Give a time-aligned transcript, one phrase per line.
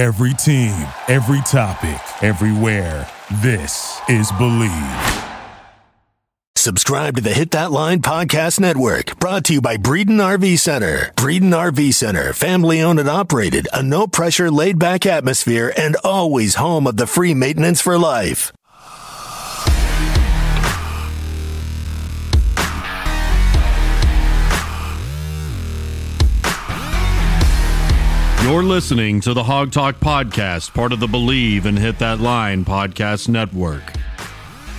[0.00, 3.06] Every team, every topic, everywhere.
[3.42, 5.24] This is Believe.
[6.56, 11.12] Subscribe to the Hit That Line Podcast Network, brought to you by Breeden RV Center.
[11.16, 16.54] Breeden RV Center, family owned and operated, a no pressure, laid back atmosphere, and always
[16.54, 18.52] home of the free maintenance for life.
[28.50, 32.64] You're listening to the Hawg Talk Podcast, part of the Believe and Hit That Line
[32.64, 33.92] Podcast Network.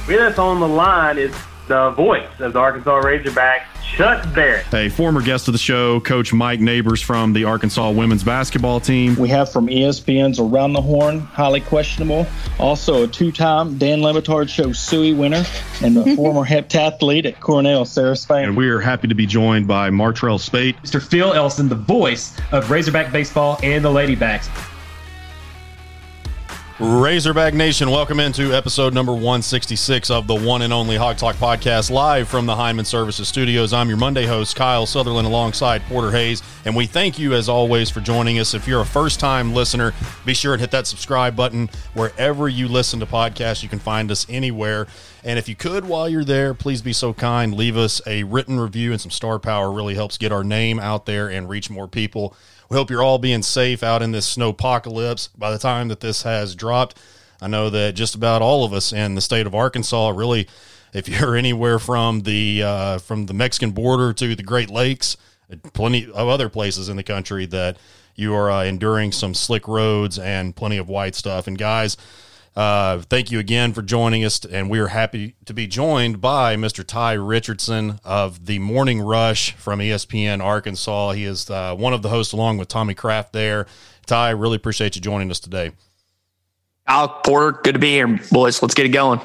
[0.06, 1.34] With us on the line is
[1.72, 3.64] the voice of the Arkansas Razorbacks,
[3.96, 4.74] Chuck Barrett.
[4.74, 9.16] A former guest of the show, Coach Mike Neighbors from the Arkansas women's basketball team.
[9.16, 12.28] We have from ESPN's Around the Horn, highly questionable.
[12.60, 15.46] Also a two-time Dan Le Batard Show Suey winner
[15.82, 18.50] and a former heptathlete at Cornell, Sarah Spain.
[18.50, 20.76] And we are happy to be joined by Martrell Spaight.
[20.82, 21.02] Mr.
[21.02, 24.50] Phil Elson, the voice of Razorback Baseball and the Ladybacks.
[26.82, 31.92] Razorback Nation, welcome into episode number 166 of the one and only Hawg Talk podcast,
[31.92, 33.72] live from the Hyman Services Studios.
[33.72, 37.92] I'm your Monday host, Kyle Sutherland, alongside Porter Hayes, and we thank you as always
[37.92, 38.56] for joining us.
[38.56, 39.94] If you're a first time listener,
[40.26, 43.62] be sure and hit that subscribe button wherever you listen to podcasts.
[43.62, 44.88] You can find us anywhere.
[45.24, 48.60] And if you could, while you're there, please be so kind, leave us a written
[48.60, 49.72] review and some star power.
[49.72, 52.36] really helps get our name out there and reach more people.
[52.72, 55.28] We hope you're all being safe out in this snow apocalypse.
[55.28, 56.98] By the time that this has dropped,
[57.42, 60.48] I know that just about all of us in the state of Arkansas, really,
[60.94, 65.18] if you're anywhere from the uh, from the Mexican border to the Great Lakes,
[65.74, 67.76] plenty of other places in the country that
[68.16, 71.48] you are uh, enduring some slick roads and plenty of white stuff.
[71.48, 71.98] And guys,
[72.56, 76.58] uh, thank you again for joining us, and we are happy to be joined by
[76.58, 76.86] Mr.
[76.86, 81.12] Tye Richardson of the Morning Rush from ESPN Arkansas.
[81.12, 83.32] He is uh, one of the hosts, along with Tommy Craft.
[83.32, 83.68] There,
[84.06, 85.72] Tye, really appreciate you joining us today.
[86.88, 88.62] Al Porter, good to be here, boys.
[88.62, 89.22] Let's get it going.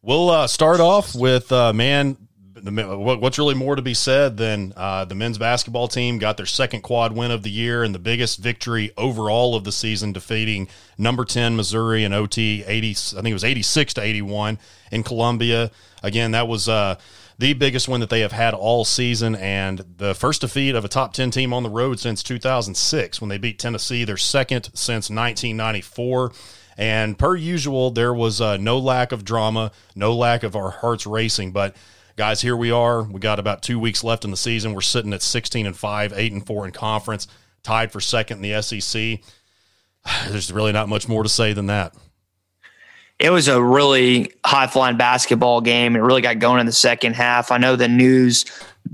[0.00, 2.16] We'll uh, start off with uh, man
[2.64, 6.46] the, what's really more to be said than uh, the men's basketball team got their
[6.46, 10.68] second quad win of the year and the biggest victory overall of the season, defeating
[10.96, 14.58] number 10 Missouri in OT 80, I think it was 86 to 81
[14.90, 15.70] in Columbia.
[16.02, 16.96] Again, that was uh,
[17.38, 20.88] the biggest win that they have had all season and the first defeat of a
[20.88, 25.10] top 10 team on the road since 2006 when they beat Tennessee, their second since
[25.10, 26.32] 1994.
[26.76, 31.06] And per usual, there was uh, no lack of drama, no lack of our hearts
[31.06, 31.76] racing, but
[32.16, 33.02] guys, here we are.
[33.02, 34.74] We got about two weeks left in the season.
[34.74, 37.26] We're sitting at 16 and 5, 8 and 4 in conference,
[37.62, 39.20] tied for second in the SEC.
[40.28, 41.94] There's really not much more to say than that.
[43.18, 45.94] It was a really high flying basketball game.
[45.94, 47.52] It really got going in the second half.
[47.52, 48.44] I know the news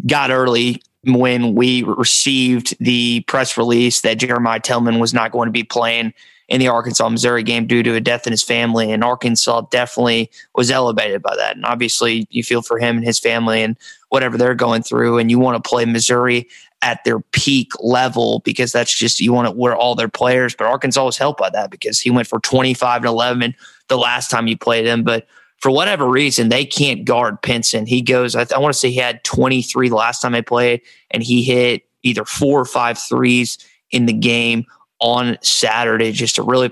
[0.06, 5.52] got early when we received the press release that Jeremiah Tilmon was not going to
[5.52, 6.12] be playing
[6.50, 8.90] in the Arkansas Missouri game due to a death in his family.
[8.90, 11.54] And Arkansas definitely was elevated by that.
[11.54, 13.76] And obviously, you feel for him and his family and
[14.08, 15.18] whatever they're going through.
[15.18, 16.48] And you want to play Missouri
[16.82, 20.54] at their peak level because that's just you want to wear all their players.
[20.54, 23.54] But Arkansas was helped by that because he went for 25 and 11
[23.86, 25.04] the last time you played him.
[25.04, 25.28] But
[25.58, 27.86] for whatever reason, they can't guard Pinson.
[27.86, 30.42] He goes, I, th- I want to say he had 23 the last time they
[30.42, 30.80] played,
[31.10, 33.58] and he hit either four or five threes
[33.90, 34.64] in the game
[35.00, 36.12] on Saturday.
[36.12, 36.70] Just a really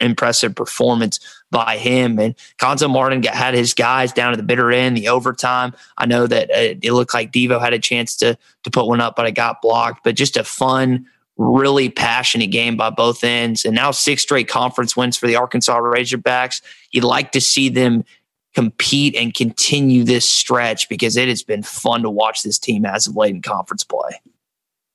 [0.00, 2.18] impressive performance by him.
[2.18, 5.74] And Cuonzo Martin got, had his guys down to the bitter end, the overtime.
[5.96, 9.00] I know that uh, it looked like Devo had a chance to to put one
[9.00, 10.04] up, but it got blocked.
[10.04, 11.06] But just a fun,
[11.36, 13.64] really passionate game by both ends.
[13.64, 16.62] And now six straight conference wins for the Arkansas Razorbacks.
[16.92, 18.04] You'd like to see them
[18.54, 23.06] compete and continue this stretch because it has been fun to watch this team as
[23.06, 24.18] of late in conference play.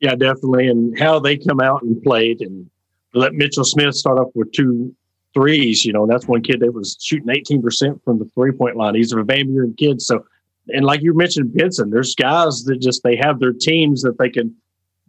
[0.02, 0.68] Yeah, definitely.
[0.68, 2.70] And how they come out and played and
[3.14, 4.94] let Mitchell Smith start off with two
[5.34, 5.86] threes.
[5.86, 8.96] You know, that's one kid that was shooting 18% from the three point line.
[8.96, 10.02] He's a Van Buren kid.
[10.02, 10.26] So,
[10.70, 14.30] and like you mentioned, Pinson, there's guys that just, they have their teams that they
[14.30, 14.56] can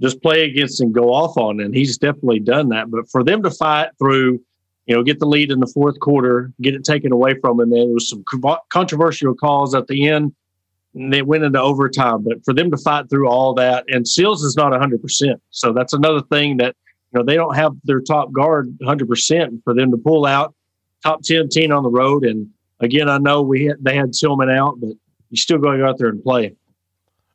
[0.00, 1.60] just play against and go off on.
[1.60, 2.90] And he's definitely done that.
[2.90, 4.40] But for them to fight through,
[4.86, 7.64] you know, get the lead in the fourth quarter, get it taken away from them,
[7.64, 8.24] and then there was some
[8.68, 10.34] controversial calls at the end
[10.94, 12.22] they went into overtime.
[12.22, 15.34] But for them to fight through all that, and Seals is not 100%.
[15.50, 16.76] So that's another thing that,
[17.12, 20.54] you know, they don't have their top guard 100% for them to pull out
[21.02, 22.24] top 10 team on the road.
[22.24, 22.48] And
[22.80, 24.90] again, I know we had, they had Tilmon out, but
[25.30, 26.54] you still going out there and play.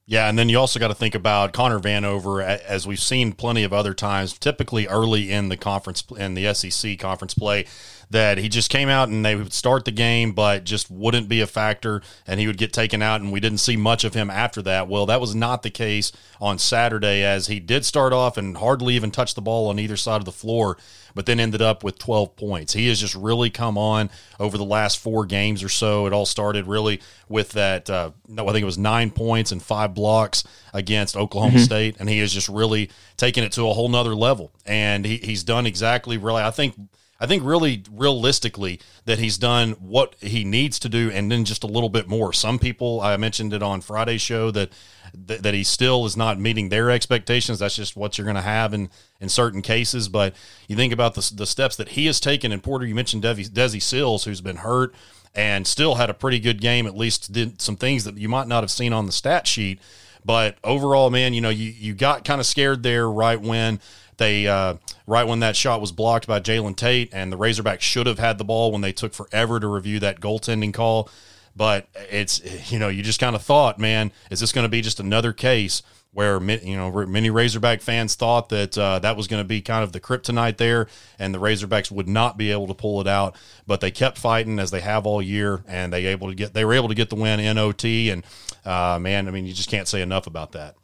[0.09, 3.65] Yeah, and then you also got to think about Connor Vanover, as we've seen plenty
[3.65, 4.37] of other times.
[4.37, 7.65] Typically, early in the conference in the SEC conference play,
[8.09, 11.41] that he just came out and they would start the game, but just wouldn't be
[11.41, 14.29] a factor, and he would get taken out, and we didn't see much of him
[14.29, 14.87] after that.
[14.87, 18.95] Well, that was not the case on Saturday, as he did start off and hardly
[18.95, 20.77] even touch the ball on either side of the floor,
[21.15, 22.73] but then ended up with 12 points.
[22.73, 24.09] He has just really come on
[24.39, 26.05] over the last four games or so.
[26.05, 29.61] It all started really with that, uh, no, I think it was nine points and
[29.61, 31.63] five blocks against Oklahoma mm-hmm.
[31.63, 34.53] State, and he has just really taken it to a whole nother level.
[34.65, 36.75] And he, he's done exactly really, I think
[37.19, 41.63] I think really realistically that he's done what he needs to do and then just
[41.63, 42.31] a little bit more.
[42.31, 44.71] Some people I mentioned it on Friday's show that
[45.13, 47.59] that, that he still is not meeting their expectations.
[47.59, 50.09] That's just what you're going to have in in certain cases.
[50.09, 50.35] But
[50.67, 52.51] you think about the the steps that he has taken.
[52.51, 54.93] And Porter, you mentioned Desi, Desi Sills, who's been hurt
[55.33, 56.87] and still had a pretty good game.
[56.87, 59.79] At least did some things that you might not have seen on the stat sheet.
[60.25, 63.79] But overall, man, you know, you you got kind of scared there right when
[64.17, 64.75] they uh,
[65.05, 68.37] right when that shot was blocked by Jalen Tate, and the Razorbacks should have had
[68.37, 71.09] the ball when they took forever to review that goaltending call.
[71.55, 74.81] But it's you know you just kind of thought, man, is this going to be
[74.81, 75.81] just another case
[76.13, 79.83] where you know many Razorback fans thought that uh, that was going to be kind
[79.83, 80.87] of the kryptonite there,
[81.19, 83.35] and the Razorbacks would not be able to pull it out.
[83.65, 86.65] But they kept fighting as they have all year, and they able to get they
[86.65, 88.09] were able to get the win in OT.
[88.09, 88.23] And
[88.65, 90.75] uh, man, I mean, you just can't say enough about that.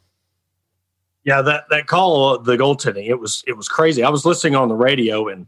[1.24, 4.02] Yeah, that that call, the goaltending, it was it was crazy.
[4.02, 5.46] I was listening on the radio, and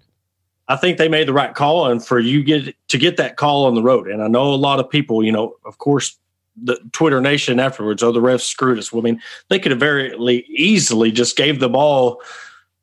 [0.69, 1.91] I think they made the right call.
[1.91, 4.57] And for you get to get that call on the road, and I know a
[4.57, 6.19] lot of people, you know, of course,
[6.57, 8.91] the Twitter Nation afterwards, oh, the refs screwed us.
[8.91, 10.17] Well, I mean, they could have very
[10.49, 12.23] easily just gave the ball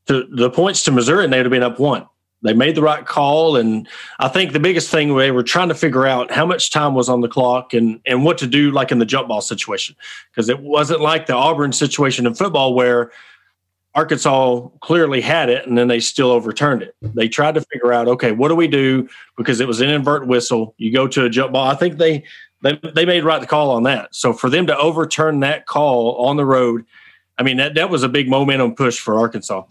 [0.05, 2.07] to the points to Missouri, and they'd have been up one
[2.43, 3.55] they made the right call.
[3.55, 3.87] And
[4.19, 7.09] I think the biggest thing they were trying to figure out how much time was
[7.09, 9.95] on the clock and, and what to do, like in the jump ball situation.
[10.29, 13.11] Because it wasn't like the Auburn situation in football where
[13.95, 16.95] Arkansas clearly had it and then they still overturned it.
[17.01, 19.07] They tried to figure out, okay, what do we do?
[19.37, 20.73] Because it was an invert whistle.
[20.77, 21.67] You go to a jump ball.
[21.67, 22.23] I think they,
[22.61, 24.13] they, they made right the call on that.
[24.15, 26.85] So for them to overturn that call on the road,
[27.37, 29.63] I mean, that, that was a big momentum push for Arkansas.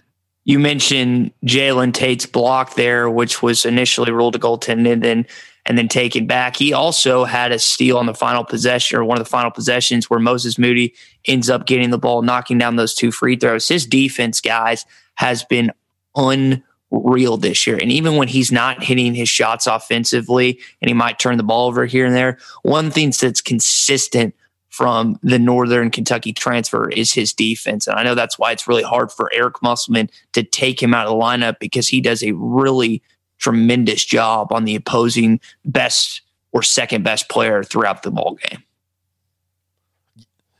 [0.44, 5.26] You mentioned Jalen Tate's block there, which was initially ruled a goaltending and then
[5.64, 6.56] and then taken back.
[6.56, 10.10] He also had a steal on the final possession or one of the final possessions
[10.10, 10.92] where Moses Moody
[11.26, 13.68] ends up getting the ball, knocking down those two free throws.
[13.68, 14.84] His defense, guys,
[15.14, 15.70] has been
[16.16, 17.78] unreal this year.
[17.80, 21.68] And even when he's not hitting his shots offensively and he might turn the ball
[21.68, 24.34] over here and there, one thing that's consistent
[24.72, 27.86] from the Northern Kentucky transfer is his defense.
[27.86, 31.06] And I know that's why it's really hard for Eric Musselman to take him out
[31.06, 33.02] of the lineup because he does a really
[33.38, 36.22] tremendous job on the opposing best
[36.52, 38.62] or second best player throughout the ball game.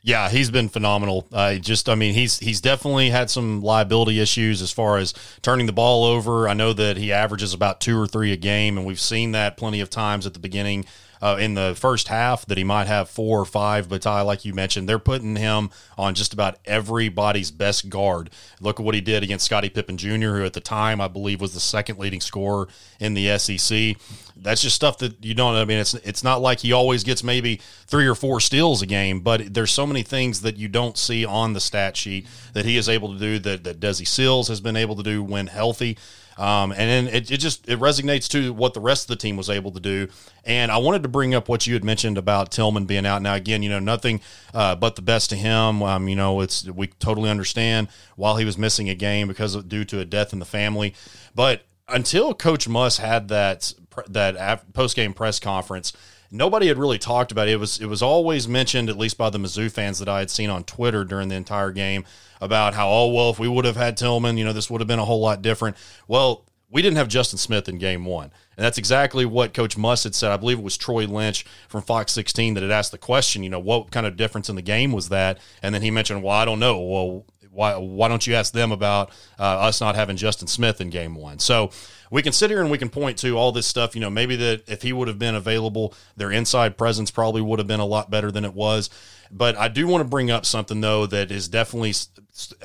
[0.02, 1.26] Yeah, he's been phenomenal.
[1.32, 5.66] Uh, just, I mean, he's he's definitely had some liability issues as far as turning
[5.66, 6.48] the ball over.
[6.48, 9.56] I know that he averages about two or three a game, and we've seen that
[9.56, 10.84] plenty of times at the beginning
[11.22, 13.88] uh, in the first half that he might have four or five.
[13.88, 18.30] But Tye, like you mentioned, they're putting him on just about everybody's best guard.
[18.60, 21.40] Look at what he did against Scottie Pippen Jr., who at the time I believe
[21.40, 22.66] was the second leading scorer
[22.98, 23.96] in the SEC.
[24.36, 25.54] That's just stuff that you don't.
[25.54, 28.86] I mean, it's it's not like he always gets maybe three or four steals a
[28.86, 32.64] game, but there's so many things that you don't see on the stat sheet that
[32.64, 35.46] he is able to do that that Desi Sills has been able to do when
[35.46, 35.96] healthy.
[36.38, 39.37] Um, and then it, it just it resonates to what the rest of the team
[39.37, 40.08] was able to do.
[40.44, 43.23] And I wanted to bring up what you had mentioned about Tilmon being out.
[43.23, 44.20] Now, again, you know, nothing
[44.55, 45.82] uh, but the best to him.
[45.82, 49.69] Um, you know, it's we totally understand while he was missing a game because of,
[49.69, 50.94] due to a death in the family.
[51.34, 53.72] But until Coach Muss had that
[54.08, 55.93] that post game press conference,
[56.32, 57.53] nobody had really talked about it.
[57.53, 60.31] It was it was always mentioned, at least by the Mizzou fans that I had
[60.31, 62.05] seen on Twitter during the entire game,
[62.41, 64.89] about how oh well, if we would have had Tilmon, you know, this would have
[64.89, 65.77] been a whole lot different.
[66.08, 68.32] Well, we didn't have Justin Smith in game one.
[68.56, 70.32] And that's exactly what Coach Muss had said.
[70.32, 73.51] I believe it was Troy Lynch from Fox 16 that had asked the question, you
[73.51, 75.39] know, what kind of difference in the game was that?
[75.62, 76.81] And then he mentioned, well, I don't know.
[76.81, 80.90] Well, why, why don't you ask them about uh, us not having Justin Smith in
[80.90, 81.38] game one?
[81.38, 81.70] So
[82.10, 83.94] we can sit here and we can point to all this stuff.
[83.94, 87.58] You know, maybe that if he would have been available, their inside presence probably would
[87.58, 88.90] have been a lot better than it was.
[89.30, 91.94] But I do want to bring up something though that is definitely,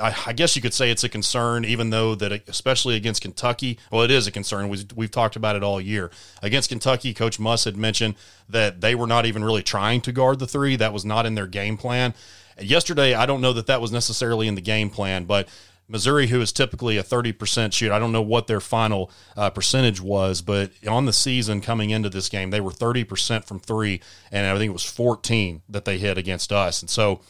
[0.02, 4.02] I guess you could say it's a concern, even though that especially against Kentucky, well,
[4.02, 4.68] it is a concern.
[4.68, 7.14] We've, we've talked about it all year against Kentucky.
[7.14, 8.16] Coach Muss had mentioned
[8.50, 10.76] that they were not even really trying to guard the three.
[10.76, 12.14] That was not in their game plan.
[12.60, 15.48] Yesterday, I don't know that that was necessarily in the game plan, but
[15.90, 20.02] Missouri, who is typically a 30% shoot, I don't know what their final uh, percentage
[20.02, 24.46] was, but on the season coming into this game, they were 30% from three, and
[24.46, 26.82] I think it was 14 that they hit against us.
[26.82, 27.22] And so,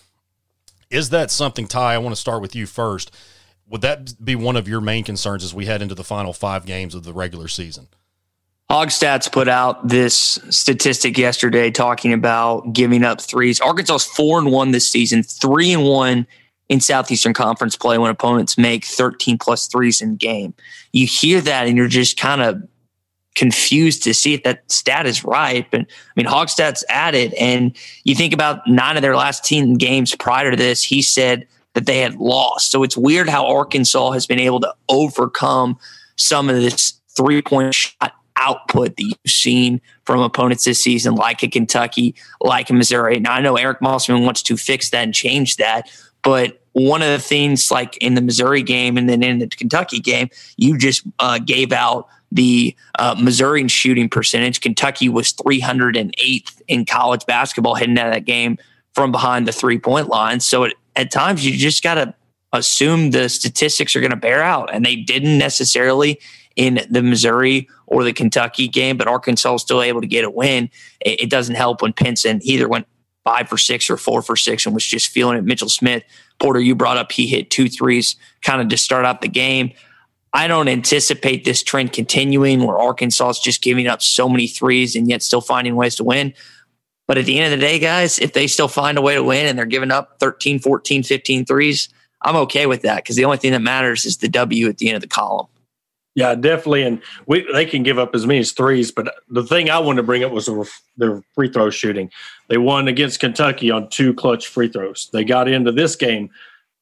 [0.90, 1.94] is that something, Tye?
[1.94, 3.12] I want to start with you first.
[3.68, 6.66] Would that be one of your main concerns as we head into the final five
[6.66, 7.90] games of the regular season?
[8.70, 13.62] Hogstats put out this statistic yesterday talking about giving up threes.
[13.62, 16.28] Arkansas is four and one this season, three and one
[16.68, 20.54] in Southeastern Conference play when opponents make 13 plus threes in game.
[20.92, 22.62] You hear that and you're just kind of
[23.36, 25.70] confused to see if that stat is right.
[25.72, 25.86] But I
[26.18, 30.58] mean, Hogstats added, and you think about nine of their last 10 games prior to
[30.58, 32.72] this, he said that they had lost.
[32.72, 35.78] So it's weird how Arkansas has been able to overcome
[36.18, 41.44] some of this three point shot output that you've seen from opponents this season, like
[41.44, 43.20] a Kentucky, like a Missouri.
[43.20, 45.90] Now, I know Eric Musselman wants to fix that and change that,
[46.22, 50.00] but one of the things, like in the Missouri game and then in the Kentucky
[50.00, 54.62] game, you just uh, gave out the uh, Missouri shooting percentage.
[54.62, 58.58] Kentucky was 308th in college basketball heading out of that game
[58.94, 60.40] from behind the three point line.
[60.40, 62.14] So it, at times you just got to
[62.54, 66.20] assume the statistics are going to bear out, and they didn't necessarily
[66.58, 70.30] in the Missouri or the Kentucky game, but Arkansas was still able to get a
[70.30, 70.70] win.
[71.00, 72.88] It, it doesn't help when Pinson either went
[73.24, 75.46] five for six or four for six and was just feeling it.
[75.46, 76.04] Mitchell Smith,
[76.40, 79.72] Porter, you brought up, he hit two threes kind of to start out the game.
[80.34, 84.96] I don't anticipate this trend continuing where Arkansas is just giving up so many threes
[84.96, 86.34] and yet still finding ways to win.
[87.08, 89.24] But at the end of the day, guys, if they still find a way to
[89.24, 91.90] win and they're giving up 13, 14, 15 threes,
[92.22, 94.90] I'm okay with that because the only thing that matters is the W at the
[94.90, 95.48] end of the column.
[96.18, 96.82] Yeah, definitely.
[96.82, 99.98] And we they can give up as many as threes, but the thing I wanted
[99.98, 100.50] to bring up was
[100.98, 102.10] their free throw shooting.
[102.48, 105.12] They won against Kentucky on two clutch free throws.
[105.14, 106.32] They got into this game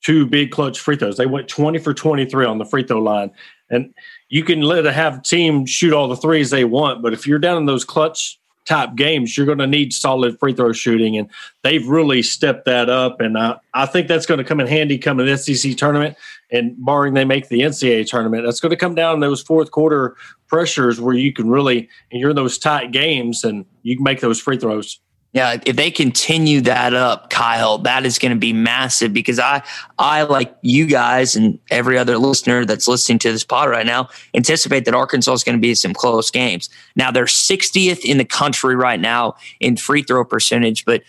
[0.01, 1.18] two big clutch free throws.
[1.18, 3.30] They went 20 for 23 on the free throw line.
[3.70, 3.94] And
[4.30, 7.38] you can let a have team shoot all the threes they want, but if you're
[7.38, 11.18] down in those clutch type games, you're going to need solid free throw shooting.
[11.18, 11.30] And
[11.64, 13.22] they've really stepped that up.
[13.22, 16.18] And I, I think that's going to come in handy coming to the SEC tournament.
[16.52, 20.16] And barring they make the NCAA tournament, that's going to come down those fourth quarter
[20.48, 24.22] pressures where you can really, and you're in those tight games and you can make
[24.22, 25.00] those free throws.
[25.36, 29.63] Yeah, if they continue that up, Kyle, that is going to be massive because I,
[30.00, 34.08] I like you guys and every other listener that's listening to this pod right now,
[34.34, 36.70] anticipate that Arkansas is going to be some close games.
[36.96, 41.04] Now they're 60th in the country right now in free throw percentage, but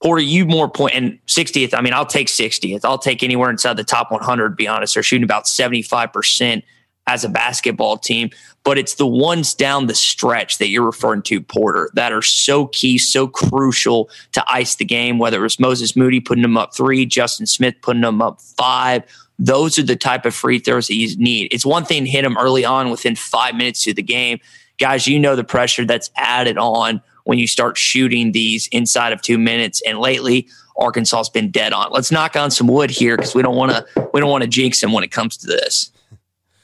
[0.00, 1.74] Porter, you more point and 60th.
[1.74, 2.84] I mean, I'll take 60th.
[2.84, 4.50] I'll take anywhere inside the top 100.
[4.50, 6.64] To be honest, they're shooting about 75 percent
[7.06, 8.30] as a basketball team,
[8.64, 12.66] but it's the ones down the stretch that you're referring to, Porter, that are so
[12.68, 16.74] key, so crucial to ice the game, whether it was Moses Moody putting them up
[16.74, 19.02] three, Justin Smith putting them up five.
[19.38, 21.52] Those are the type of free throws that you need.
[21.52, 24.38] It's one thing to hit them early on within five minutes of the game.
[24.78, 29.22] Guys, you know the pressure that's added on when you start shooting these inside of
[29.22, 29.82] two minutes.
[29.86, 31.90] And lately, Arkansas's been dead on.
[31.90, 34.48] Let's knock on some wood here because we don't want to we don't want to
[34.48, 35.90] jinx them when it comes to this.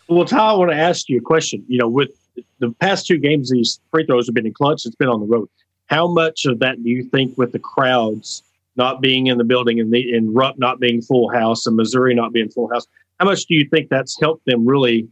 [0.08, 1.64] Well, Tye, I want to ask you a question.
[1.68, 2.10] You know, with
[2.60, 4.86] the past two games, these free throws have been in clutch.
[4.86, 5.48] It's been on the road.
[5.86, 8.42] How much of that do you think, with the crowds
[8.76, 12.14] not being in the building and the and Rupp not being full house and Missouri
[12.14, 12.86] not being full house,
[13.18, 15.08] how much do you think that's helped them really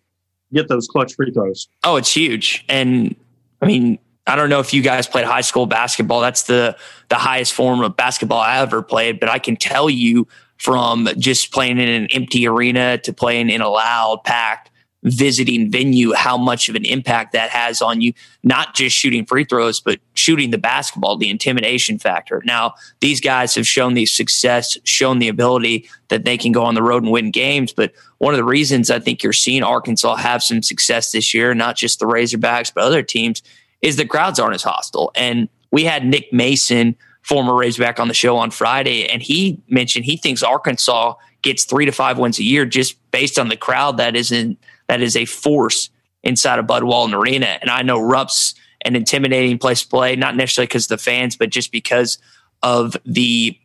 [0.53, 1.69] get those clutch free throws?
[1.83, 2.65] Oh, it's huge.
[2.69, 3.17] And
[3.61, 6.21] I mean, I don't know if you guys played high school basketball.
[6.21, 6.77] That's the
[7.09, 9.21] the highest form of basketball I ever played.
[9.21, 10.27] But I can tell you
[10.59, 14.71] from just playing in an empty arena to playing in a loud, packed
[15.07, 19.45] visiting venue, how much of an impact that has on you, not just shooting free
[19.45, 22.43] throws, but shooting the basketball, the intimidation factor.
[22.45, 26.75] Now, these guys have shown the success, shown the ability that they can go on
[26.75, 27.73] the road and win games.
[27.73, 31.55] But one of the reasons I think you're seeing Arkansas have some success this year,
[31.55, 33.43] not just the Razorbacks, but other teams,
[33.83, 35.13] is the crowds aren't as hostile.
[35.15, 40.05] And we had Nick Mason, former Razorback, on the show on Friday, and he mentioned
[40.05, 43.99] he thinks Arkansas gets three to five wins a year just based on the crowd
[43.99, 44.59] that isn't
[44.89, 45.91] that is a force
[46.23, 47.59] inside of Bud Walton Arena.
[47.61, 51.37] And I know Rupp's an intimidating place to play, not necessarily because of the fans,
[51.37, 52.19] but just because
[52.63, 53.59] of the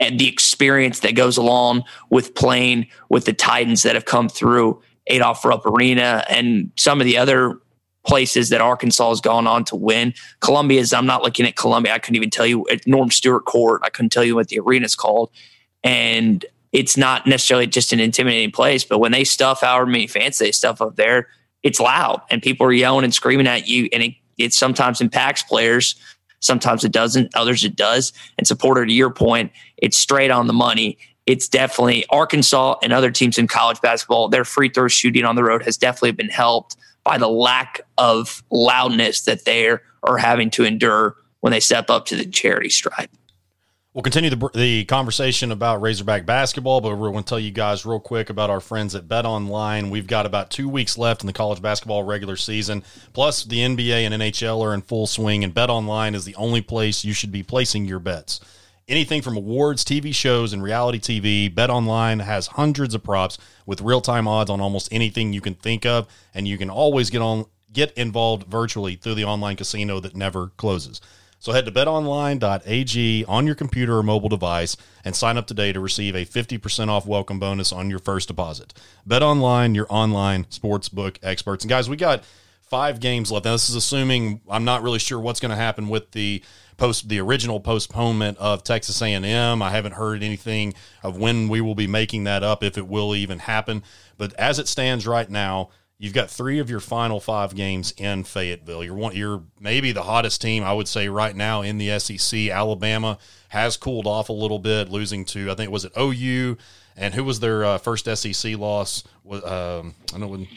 [0.00, 4.82] and the experience that goes along with playing with the Titans that have come through
[5.06, 7.60] Adolph Rupp Arena and some of the other
[8.04, 10.12] places that Arkansas has gone on to win.
[10.40, 11.94] Columbia is, I'm not looking at Columbia.
[11.94, 13.80] I couldn't even tell you at Norm Stewart Court.
[13.84, 15.30] I couldn't tell you what the arena's called.
[15.82, 20.38] And it's not necessarily just an intimidating place, but when they stuff however many fans
[20.38, 21.28] they stuff up there,
[21.62, 23.88] it's loud and people are yelling and screaming at you.
[23.92, 25.94] And it, it sometimes impacts players.
[26.40, 28.12] Sometimes it doesn't, others it does.
[28.36, 30.98] And supporter, to your point, it's straight on the money.
[31.26, 35.44] It's definitely Arkansas and other teams in college basketball, their free throw shooting on the
[35.44, 39.68] road has definitely been helped by the lack of loudness that they
[40.02, 43.10] are having to endure when they step up to the charity stripe.
[43.94, 47.86] We'll continue the, the conversation about Razorback basketball, but we're going to tell you guys
[47.86, 49.88] real quick about our friends at Bet Online.
[49.88, 52.82] We've got about two weeks left in the college basketball regular season,
[53.12, 56.60] plus the NBA and NHL are in full swing, and Bet Online is the only
[56.60, 58.40] place you should be placing your bets.
[58.88, 63.80] Anything from awards, TV shows, and reality TV, Bet Online has hundreds of props with
[63.80, 67.22] real time odds on almost anything you can think of, and you can always get
[67.22, 71.00] on get involved virtually through the online casino that never closes.
[71.44, 75.80] So head to betonline.ag on your computer or mobile device and sign up today to
[75.80, 78.72] receive a 50% off welcome bonus on your first deposit.
[79.06, 81.62] BetOnline, your online sportsbook experts.
[81.62, 82.24] And guys, we got
[82.62, 83.44] five games left.
[83.44, 86.42] Now this is assuming I'm not really sure what's going to happen with the
[86.78, 89.60] post the original postponement of Texas A&M.
[89.60, 90.72] I haven't heard anything
[91.02, 93.82] of when we will be making that up if it will even happen.
[94.16, 98.24] But as it stands right now, You've got three of your final five games in
[98.24, 98.82] Fayetteville.
[98.82, 102.48] You're one, you're maybe the hottest team I would say right now in the SEC.
[102.48, 106.56] Alabama has cooled off a little bit, losing to I think was it OU,
[106.96, 109.04] and who was their uh, first SEC loss?
[109.30, 110.48] Um, I know when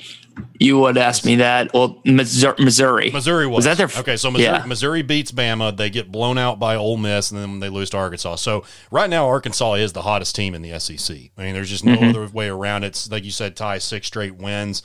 [0.59, 1.71] you would ask me that.
[1.71, 3.11] Well, Missouri.
[3.11, 4.17] Missouri was, was that their okay?
[4.17, 4.65] So Missouri, yeah.
[4.65, 5.77] Missouri beats Bama.
[5.77, 8.37] They get blown out by Ole Miss, and then they lose to Arkansas.
[8.37, 11.15] So right now, Arkansas is the hottest team in the SEC.
[11.37, 12.09] I mean, there's just no mm-hmm.
[12.09, 12.87] other way around it.
[12.87, 14.81] It's like you said, Tye six straight wins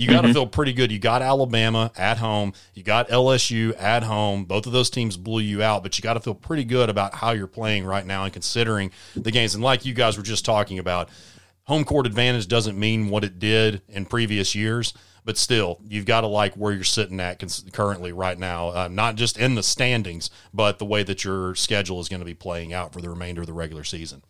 [0.00, 0.32] you got to mm-hmm.
[0.32, 0.90] feel pretty good.
[0.90, 4.46] You got Alabama at home, you got LSU at home.
[4.46, 7.14] Both of those teams blew you out, but you got to feel pretty good about
[7.14, 9.54] how you're playing right now and considering the games.
[9.54, 11.10] And like you guys were just talking about,
[11.64, 14.94] home court advantage doesn't mean what it did in previous years,
[15.26, 19.16] but still, you've got to like where you're sitting at currently right now, uh, not
[19.16, 22.72] just in the standings, but the way that your schedule is going to be playing
[22.72, 24.22] out for the remainder of the regular season.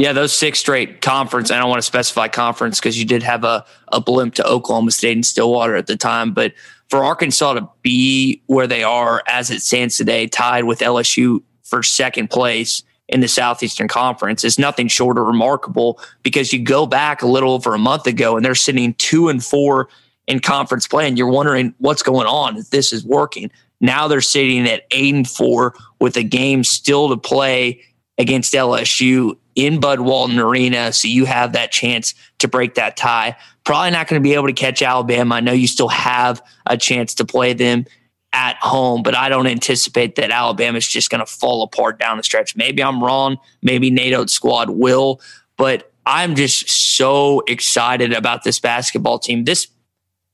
[0.00, 1.50] Yeah, those six straight conference.
[1.50, 4.92] I don't want to specify conference because you did have a, a blimp to Oklahoma
[4.92, 6.32] State and Stillwater at the time.
[6.32, 6.54] But
[6.88, 11.82] for Arkansas to be where they are as it stands today, tied with LSU for
[11.82, 17.20] second place in the Southeastern Conference, is nothing short of remarkable because you go back
[17.20, 19.90] a little over a month ago and they're sitting two and four
[20.26, 23.50] in conference play, and you're wondering what's going on if this is working.
[23.82, 27.82] Now they're sitting at eight and four with a game still to play
[28.16, 29.36] against LSU
[29.66, 30.92] in Bud Walton Arena.
[30.92, 33.36] So you have that chance to break that tie.
[33.64, 35.36] Probably not going to be able to catch Alabama.
[35.36, 37.86] I know you still have a chance to play them
[38.32, 42.16] at home, but I don't anticipate that Alabama is just going to fall apart down
[42.16, 42.54] the stretch.
[42.56, 43.38] Maybe I'm wrong.
[43.62, 45.20] Maybe Nate Oats' squad will,
[45.56, 49.44] but I'm just so excited about this basketball team.
[49.44, 49.66] This,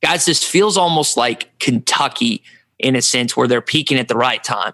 [0.02, 2.42] guys, this feels almost like Kentucky
[2.78, 4.72] in a sense where they're peaking at the right time.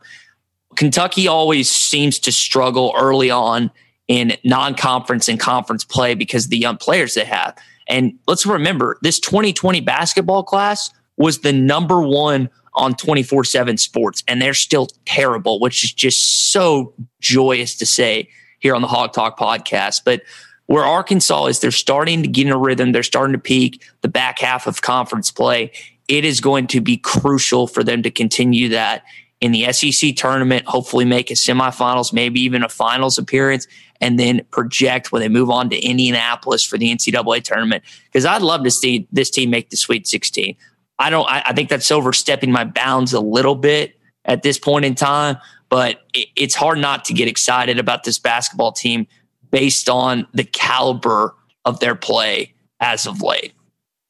[0.76, 3.70] Kentucky always seems to struggle early on
[4.12, 7.56] in non-conference and conference play because of the young players they have.
[7.88, 14.22] And let's remember, this 2020 basketball class was the number one on 24 7 sports,
[14.28, 19.14] and they're still terrible, which is just so joyous to say here on the Hawg
[19.14, 20.02] Talk podcast.
[20.04, 20.22] But
[20.66, 24.08] where Arkansas is, they're starting to get in a rhythm, they're starting to peak the
[24.08, 25.72] back half of conference play.
[26.08, 29.04] It is going to be crucial for them to continue that
[29.42, 33.66] in the SEC tournament, hopefully make a semifinals, maybe even a finals appearance,
[34.00, 37.82] and then project when they move on to Indianapolis for the NCAA tournament.
[38.04, 40.56] Because I'd love to see this team make the Sweet 16.
[41.00, 41.28] I don't.
[41.28, 45.36] I, I, think that's overstepping my bounds a little bit at this point in time,
[45.68, 49.08] but it, it's hard not to get excited about this basketball team
[49.50, 53.54] based on the caliber of their play as of late.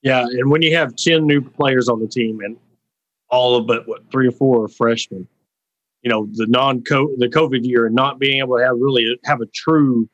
[0.02, 2.58] Yeah, and when you have ten new players on the team, and
[3.32, 5.26] all of but what three or four are freshmen.
[6.02, 9.40] You know, the non the COVID year and not being able to have really have
[9.40, 10.08] a true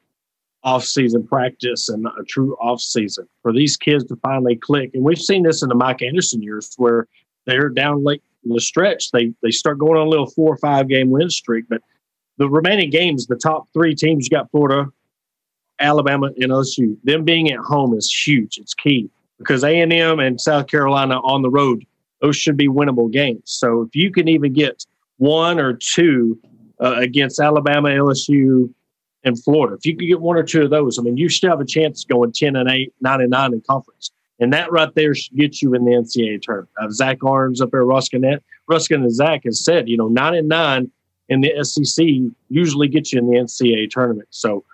[0.62, 4.90] off season practice and a true off season for these kids to finally click.
[4.94, 7.07] And we've seen this in the Mike Anderson years where
[7.46, 9.11] they're down late in the stretch.
[9.11, 11.83] They they start going on a little four or five game win streak, but
[12.38, 14.88] the remaining games, the top three teams, you got Florida,
[15.81, 16.96] Alabama, and LSU.
[17.02, 18.59] Them being at home is huge.
[18.59, 21.85] It's key because A and M and South Carolina on the road
[22.20, 23.42] those should be winnable games.
[23.44, 24.85] So if you can even get
[25.18, 26.38] one or two
[26.81, 28.72] uh, against Alabama, LSU,
[29.24, 31.50] and Florida, if you can get one or two of those, I mean, you still
[31.50, 34.11] have a chance going 10 and 8, 9 and 9 in conference.
[34.40, 36.70] And that right there should get you in the NCAA tournament.
[36.81, 40.48] Uh, Zach Arms up there, Ruskin, Ruskin and Zach has said, you know, 9 and
[40.48, 40.90] 9
[41.28, 42.07] in the SEC
[42.48, 44.28] usually gets you in the NCAA tournament.
[44.31, 44.64] So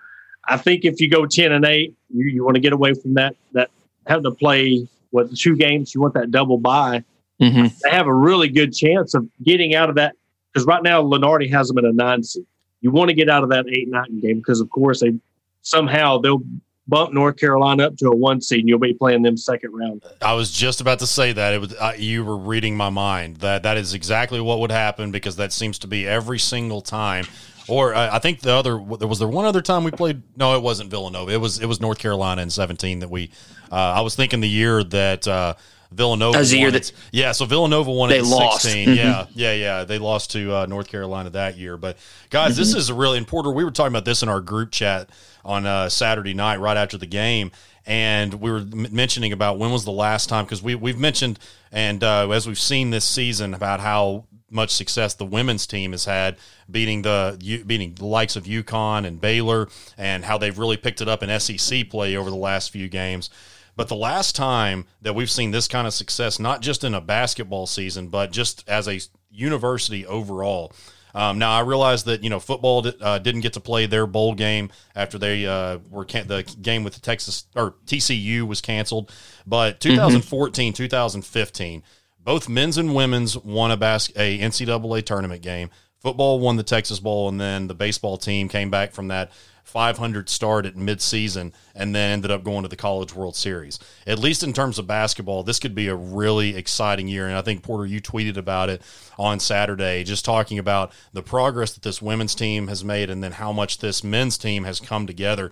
[0.47, 3.15] I think if you go 10 and 8, you, you want to get away from
[3.15, 3.71] that, that
[4.07, 7.03] having to play what two games, you want that double bye
[7.41, 7.67] mm-hmm.
[7.83, 10.15] they have a really good chance of getting out of that.
[10.53, 12.47] Because right now, Lunardi has them in a nine seed.
[12.81, 15.15] You want to get out of that eight nine game because, of course, they
[15.63, 16.43] somehow they'll
[16.87, 20.03] bump North Carolina up to a one seed, and you'll be playing them second round.
[20.23, 23.39] I was just about to say that it was uh, you were reading my mind.
[23.39, 27.27] That that is exactly what would happen because that seems to be every single time.
[27.67, 30.23] Or uh, I think the other there was there one other time we played.
[30.37, 31.33] No, it wasn't Villanova.
[31.33, 33.31] It was it was North Carolina in seventeen that we.
[33.73, 35.55] Uh, I was thinking the year that uh,
[35.95, 36.39] Villanova.
[36.39, 38.63] As the year that yeah, so Villanova won they in lost.
[38.63, 38.89] 16.
[38.89, 38.97] Mhm.
[38.97, 39.85] Yeah, yeah, yeah.
[39.85, 41.77] They lost to uh, North Carolina that year.
[41.77, 41.97] But
[42.31, 43.55] guys, this is a really important.
[43.55, 45.11] We were talking about this in our group chat
[45.45, 47.51] on uh, Saturday night, right after the game,
[47.87, 51.39] and we were m- mentioning about when was the last time because we we've mentioned
[51.73, 56.05] and uh, as we've seen this season about how much success the women's team has
[56.05, 56.37] had
[56.71, 61.09] beating the beating the likes of UConn and Baylor and how they've really picked it
[61.09, 63.31] up in SEC play over the last few games.
[63.77, 67.01] But the last time that we've seen this kind of success, not just in a
[67.01, 70.73] basketball season, but just as a university overall.
[71.17, 74.35] Um, now I realize that you know football uh, didn't get to play their bowl
[74.35, 79.13] game after they uh, were can- the game with the Texas or TCU was canceled,
[79.47, 81.83] but 2014, 2015,
[82.19, 85.71] both men's and women's won a bas- a NCAA tournament game.
[86.01, 89.31] Football won the Texas Bowl, and then the baseball team came back from that
[89.75, 93.81] 500 start at midseason and then ended up going to the College World Series.
[94.07, 97.27] At least in terms of basketball, this could be a really exciting year.
[97.27, 98.83] And I think, Porter, you tweeted about it
[99.19, 103.33] on Saturday, just talking about the progress that this women's team has made and then
[103.33, 105.51] how much this men's team has come together.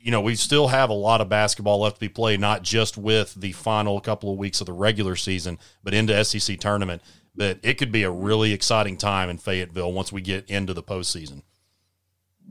[0.00, 2.98] You know, we still have a lot of basketball left to be played, not just
[2.98, 7.00] with the final couple of weeks of the regular season, but into SEC tournament.
[7.36, 10.82] But it could be a really exciting time in Fayetteville once we get into the
[10.82, 11.42] postseason.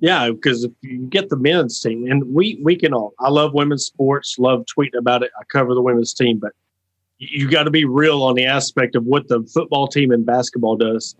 [0.01, 3.13] Yeah, because if you get the men's team, and we we can all.
[3.19, 4.37] I love women's sports.
[4.37, 5.31] Love tweeting about it.
[5.39, 6.51] I cover the women's team, but
[7.17, 10.75] you got to be real on the aspect of what the football team and basketball
[10.75, 11.15] does.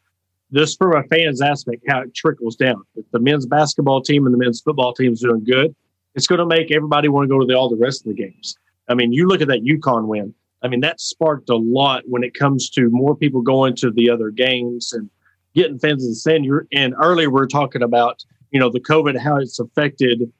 [0.53, 2.83] Just from a fan's aspect, how it trickles down.
[2.95, 5.75] If the men's basketball team and the men's football team is doing good,
[6.13, 8.21] it's going to make everybody want to go to the, all the rest of the
[8.21, 8.55] games.
[8.87, 10.33] I mean, you look at that UConn win.
[10.61, 14.09] I mean, that sparked a lot when it comes to more people going to the
[14.09, 15.09] other games and
[15.53, 16.47] getting fans in the stand.
[16.73, 18.23] And earlier we are talking about,
[18.55, 20.31] you know, the COVID, how it's affected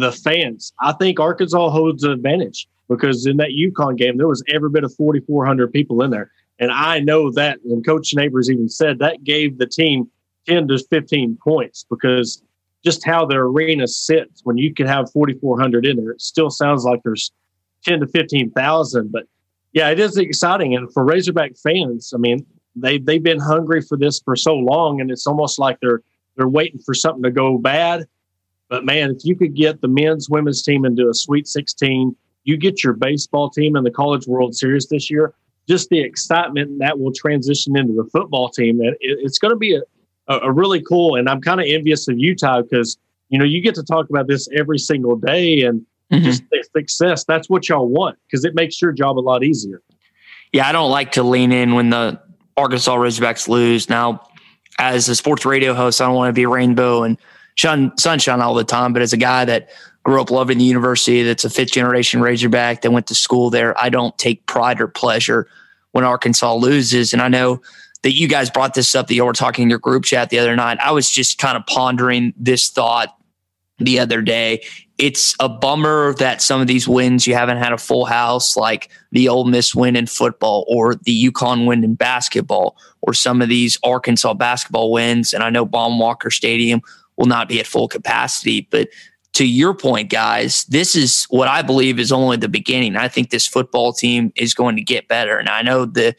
[0.00, 0.72] the fans.
[0.80, 4.82] I think Arkansas holds an advantage because in that UConn game, there was every bit
[4.82, 6.32] of 4,400 people in there.
[6.58, 10.10] And I know that, and Coach Neighbors even said that gave the team
[10.48, 12.42] 10 to 15 points because
[12.84, 16.82] just how the arena sits when you can have 4,400 in there, it still sounds
[16.82, 17.30] like there's
[17.84, 19.12] 10 to 15,000.
[19.12, 19.26] But
[19.72, 20.74] yeah, it is exciting.
[20.74, 22.44] And for Razorback fans, I mean,
[22.74, 26.02] they, they've been hungry for this for so long, and it's almost like they're
[26.36, 28.06] they're waiting for something to go bad.
[28.68, 32.56] But man, if you could get the men's, women's team into a Sweet 16, you
[32.56, 35.34] get your baseball team in the College World Series this year.
[35.68, 39.76] Just the excitement that will transition into the football team, and it's going to be
[39.76, 39.82] a,
[40.28, 41.14] a, really cool.
[41.14, 44.10] And I'm kind of envious of you Tye because you know you get to talk
[44.10, 46.24] about this every single day, and Mhm.
[46.24, 47.24] just the success.
[47.24, 49.80] That's what y'all want because it makes your job a lot easier.
[50.52, 52.20] Yeah, I don't like to lean in when the
[52.56, 53.88] Arkansas Razorbacks lose.
[53.88, 54.20] Now,
[54.78, 57.18] as a sports radio host, I don't want to be rainbow and
[57.56, 58.92] sunshine all the time.
[58.92, 59.70] But as a guy that
[60.04, 63.80] grew up loving the university, that's a fifth generation Razorback that went to school there,
[63.80, 65.46] I don't take pride or pleasure
[65.92, 67.12] when Arkansas loses.
[67.12, 67.62] And I know
[68.02, 70.38] that you guys brought this up that you were talking in your group chat the
[70.38, 70.78] other night.
[70.80, 73.16] I was just kind of pondering this thought
[73.82, 74.64] the other day.
[74.98, 78.90] It's a bummer that some of these wins you haven't had a full house, like
[79.10, 83.48] the Ole Miss win in football or the UConn win in basketball, or some of
[83.48, 85.32] these Arkansas basketball wins.
[85.32, 86.82] And I know Baum Walker Stadium
[87.16, 88.88] will not be at full capacity, but
[89.34, 92.96] to your point, guys, this is what I believe is only the beginning.
[92.96, 95.38] I think this football team is going to get better.
[95.38, 96.14] And I know the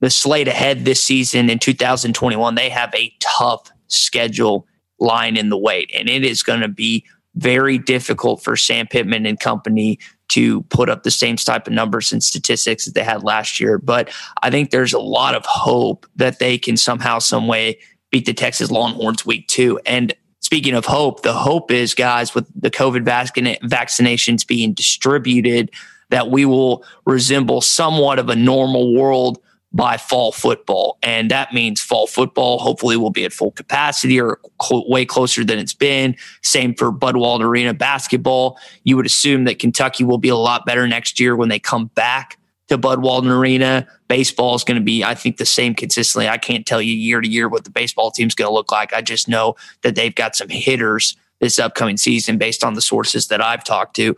[0.00, 4.66] the slate ahead this season in 2021, they have a tough schedule
[4.98, 5.90] lying in the wait.
[5.94, 7.04] And it is going to be
[7.36, 12.12] very difficult for Sam Pittman and company to put up the same type of numbers
[12.12, 13.78] and statistics that they had last year.
[13.78, 14.10] But
[14.42, 17.78] I think there's a lot of hope that they can somehow, some way
[18.10, 19.78] beat the Texas Longhorns week two.
[19.86, 25.70] And speaking of hope, the hope is, guys, with the COVID vaccina- vaccinations being distributed,
[26.10, 29.38] that we will resemble somewhat of a normal world
[29.72, 30.98] by fall football.
[31.02, 35.44] And that means fall football hopefully will be at full capacity or cl- way closer
[35.44, 36.16] than it's been.
[36.42, 38.58] Same for Bud Walton Arena basketball.
[38.84, 41.86] You would assume that Kentucky will be a lot better next year when they come
[41.94, 43.86] back to Bud Walton Arena.
[44.08, 46.28] Baseball is going to be, I think, the same consistently.
[46.28, 48.94] I can't tell you year to year what the baseball team's going to look like.
[48.94, 53.28] I just know that they've got some hitters this upcoming season based on the sources
[53.28, 54.16] that I've talked to.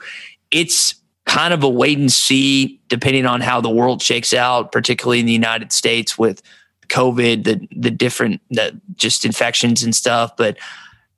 [0.51, 0.95] It's
[1.31, 5.27] kind of a wait and see, depending on how the world shakes out, particularly in
[5.27, 6.43] the United States with
[6.89, 10.37] COVID, the the different the just infections and stuff.
[10.37, 10.59] But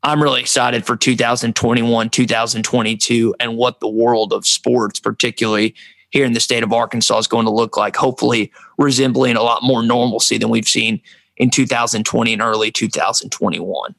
[0.03, 5.75] I'm really excited for 2021, 2022, and what the world of sports, particularly
[6.11, 7.97] here in the state of Arkansas, is going to look like.
[7.97, 11.01] Hopefully, resembling a lot more normalcy than we've seen
[11.39, 13.95] in 2020 and early 2021.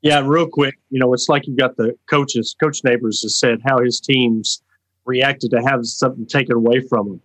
[0.00, 2.56] Yeah, real quick, you know, it's like you got the coaches.
[2.58, 4.62] Coach Neighbors has said how his teams
[5.04, 7.20] reacted to have something taken away from them.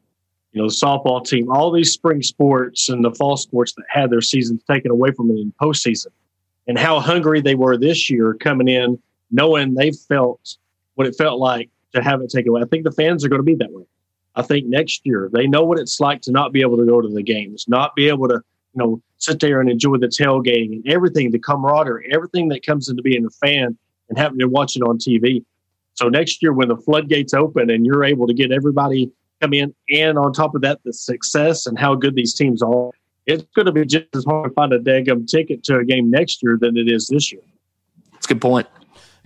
[0.52, 4.10] You know, the softball team, all these spring sports and the fall sports that had
[4.10, 6.08] their seasons taken away from them in postseason
[6.68, 8.98] and how hungry they were this year coming in,
[9.32, 10.58] knowing they felt
[10.96, 12.62] what it felt like to have it taken away.
[12.62, 13.84] I think the fans are going to be that way.
[14.36, 17.02] I think next year they know what it's like to not be able to go
[17.02, 20.74] to the games, not be able to, you know, sit there and enjoy the tailgating
[20.74, 23.78] and everything, the camaraderie, everything that comes into being a fan
[24.10, 25.44] and having to watch it on TV.
[26.00, 29.76] So next year, when the floodgates open and you're able to get everybody come in,
[29.94, 32.92] and on top of that, the success and how good these teams are,
[33.26, 36.10] it's going to be just as hard to find a daggum ticket to a game
[36.10, 37.42] next year than it is this year.
[38.14, 38.68] That's a good point.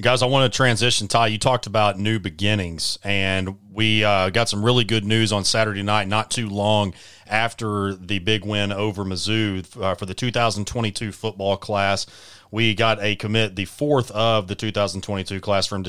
[0.01, 1.07] Guys, I want to transition.
[1.07, 5.45] Tye, you talked about new beginnings, and we uh, got some really good news on
[5.45, 6.95] Saturday night, not too long
[7.27, 12.07] after the big win over Mizzou uh, for the 2022 football class.
[12.53, 15.81] We got a commit, the fourth of the 2022 class from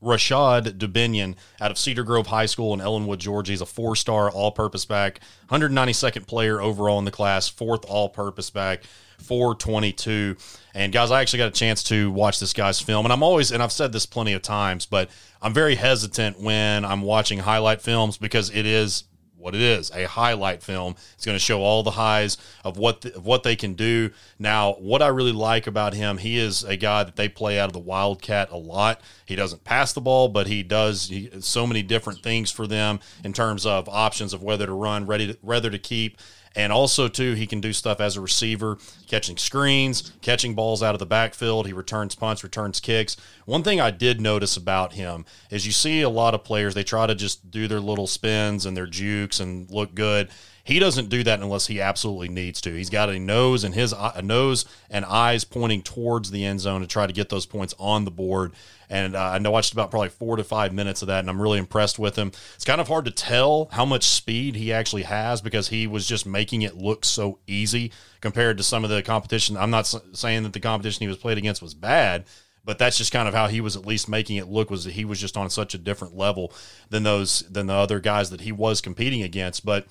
[0.00, 3.50] Rashod Dubinion out of Cedar Grove High School in Ellenwood, Georgia.
[3.50, 5.18] He's a four star all purpose back,
[5.50, 8.84] 192nd player overall in the class, fourth all purpose back,
[9.22, 10.36] 422.
[10.72, 13.04] And guys, I actually got a chance to watch this guy's film.
[13.04, 15.10] And I'm always, and I've said this plenty of times, but
[15.42, 19.02] I'm very hesitant when I'm watching highlight films because it is
[19.44, 20.96] what it is a highlight film.
[21.12, 24.10] It's going to show all the highs of what the, of what they can do.
[24.38, 27.68] Now what i really like about him he is a guy that they play out
[27.68, 29.02] of the wildcat a lot.
[29.26, 33.00] He doesn't pass the ball but he does he, so many different things for them
[33.22, 36.16] in terms of options of whether to run ready to, whether to keep
[36.56, 40.94] and also, too, he can do stuff as a receiver, catching screens, catching balls out
[40.94, 41.66] of the backfield.
[41.66, 43.16] He returns punts, returns kicks.
[43.44, 46.84] One thing I did notice about him is you see a lot of players, they
[46.84, 50.28] try to just do their little spins and their jukes and look good.
[50.64, 52.72] He doesn't do that unless he absolutely needs to.
[52.72, 56.80] He's got a nose and his a nose and eyes pointing towards the end zone
[56.80, 58.52] to try to get those points on the board.
[58.88, 61.58] And uh, I watched about probably four to five minutes of that, and I'm really
[61.58, 62.32] impressed with him.
[62.54, 66.06] It's kind of hard to tell how much speed he actually has because he was
[66.06, 69.58] just making it look so easy compared to some of the competition.
[69.58, 72.24] I'm not saying that the competition he was played against was bad,
[72.64, 74.92] but that's just kind of how he was at least making it look was that
[74.92, 76.52] he was just on such a different level
[76.88, 79.86] than those than the other guys that he was competing against but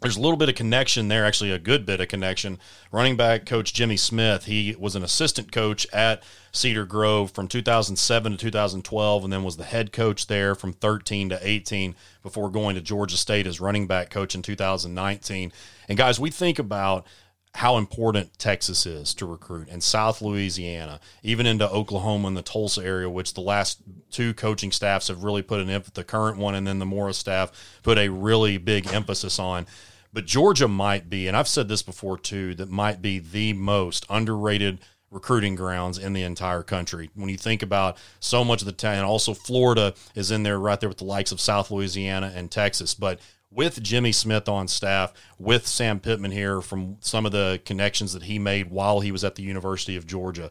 [0.00, 2.58] there's a little bit of connection there, actually, a good bit of connection.
[2.90, 8.32] Running back coach Jimmy Smith, he was an assistant coach at Cedar Grove from 2007
[8.32, 12.74] to 2012, and then was the head coach there from 13 to 18 before going
[12.76, 15.52] to Georgia State as running back coach in 2019.
[15.88, 17.06] And guys, we think about
[17.54, 22.82] how important Texas is to recruit and South Louisiana, even into Oklahoma and the Tulsa
[22.82, 26.54] area, which the last two coaching staffs have really put an emphasis, the current one
[26.54, 27.50] and then the Morris staff
[27.82, 29.66] put a really big emphasis on.
[30.12, 34.06] But Georgia might be, and I've said this before too, that might be the most
[34.10, 37.10] underrated recruiting grounds in the entire country.
[37.14, 40.78] When you think about so much of the town, also Florida is in there right
[40.78, 42.94] there with the likes of South Louisiana and Texas.
[42.94, 43.20] But
[43.50, 48.22] with Jimmy Smith on staff, with Sam Pittman here from some of the connections that
[48.24, 50.50] he made while he was at the University of Georgia,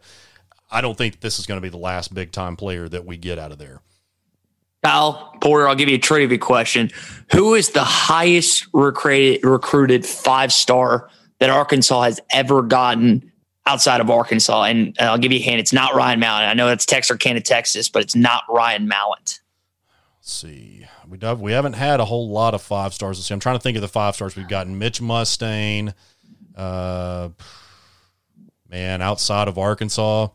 [0.71, 3.17] I don't think this is going to be the last big time player that we
[3.17, 3.81] get out of there.
[4.83, 6.89] Kyle Porter, I'll give you a trivia question.
[7.33, 13.31] Who is the highest recruited, recruited five star that Arkansas has ever gotten
[13.65, 14.63] outside of Arkansas?
[14.63, 15.59] And I'll give you a hint.
[15.59, 16.47] It's not Ryan Mallett.
[16.47, 19.39] I know that's Texarkana, Texas, but it's not Ryan Mallett.
[20.19, 20.85] Let's see.
[21.07, 23.17] We have, we haven't had a whole lot of five stars.
[23.17, 23.33] Let's see.
[23.33, 24.77] I'm trying to think of the five stars we've gotten.
[24.77, 25.93] Mitch Mustain.
[26.55, 27.29] Uh,
[28.69, 30.27] man, outside of Arkansas,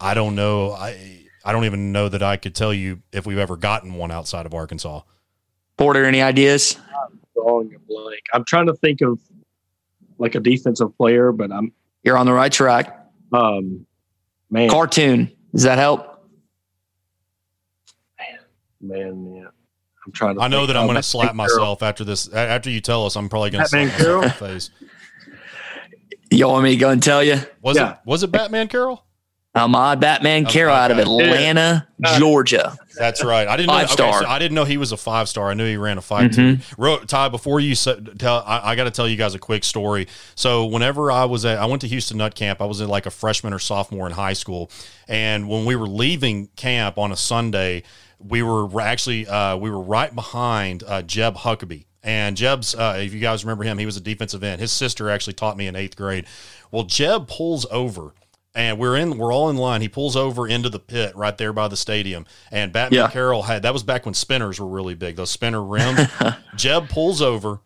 [0.00, 0.72] I don't know.
[0.72, 4.10] I I don't even know that I could tell you if we've ever gotten one
[4.10, 5.02] outside of Arkansas.
[5.76, 6.76] Porter, any ideas?
[6.78, 8.22] I'm drawing a blank.
[8.34, 9.18] I'm trying to think of
[10.18, 11.72] like a defensive player, but I'm
[12.02, 13.06] you're on the right track.
[13.32, 13.86] Um,
[14.50, 15.32] man, cartoon.
[15.52, 16.28] Does that help?
[18.18, 18.38] Man,
[18.80, 19.48] man, yeah.
[20.06, 20.42] I'm trying to.
[20.42, 22.32] I know that I'm going to slap myself after this.
[22.32, 24.70] After you tell us, I'm probably going to slap myself in the face.
[26.30, 27.38] You want me to go and tell you?
[27.60, 27.92] Was yeah.
[27.92, 29.04] it was it Batman Carroll?
[29.52, 32.18] Ahmad Batman Carroll out of Atlanta, yeah.
[32.18, 32.76] Georgia.
[32.96, 33.48] That's right.
[33.48, 33.92] I didn't five know.
[33.92, 34.16] Star.
[34.16, 35.50] Okay, so I didn't know he was a five star.
[35.50, 36.80] I knew he ran a 5 mm-hmm.
[36.80, 40.06] Wrote, Tye, before you tell, I, I got to tell you guys a quick story.
[40.36, 42.60] So whenever I was at, I went to Houston Nutt Camp.
[42.60, 44.70] I was in like a freshman or sophomore in high school,
[45.08, 47.82] and when we were leaving camp on a Sunday,
[48.20, 51.84] we were actually uh, we were right behind uh, Jeb Huckeba.
[52.02, 54.58] And Jeb's, uh, if you guys remember him, he was a defensive end.
[54.60, 56.24] His sister actually taught me in eighth grade.
[56.70, 58.14] Well, Jeb pulls over
[58.54, 59.80] and we're in we're all in line.
[59.80, 62.26] He pulls over into the pit right there by the stadium.
[62.50, 63.10] And Batman Yeah.
[63.10, 66.00] Carroll had that was back when spinners were really big, those spinner rims.
[66.56, 67.60] Jeb pulls over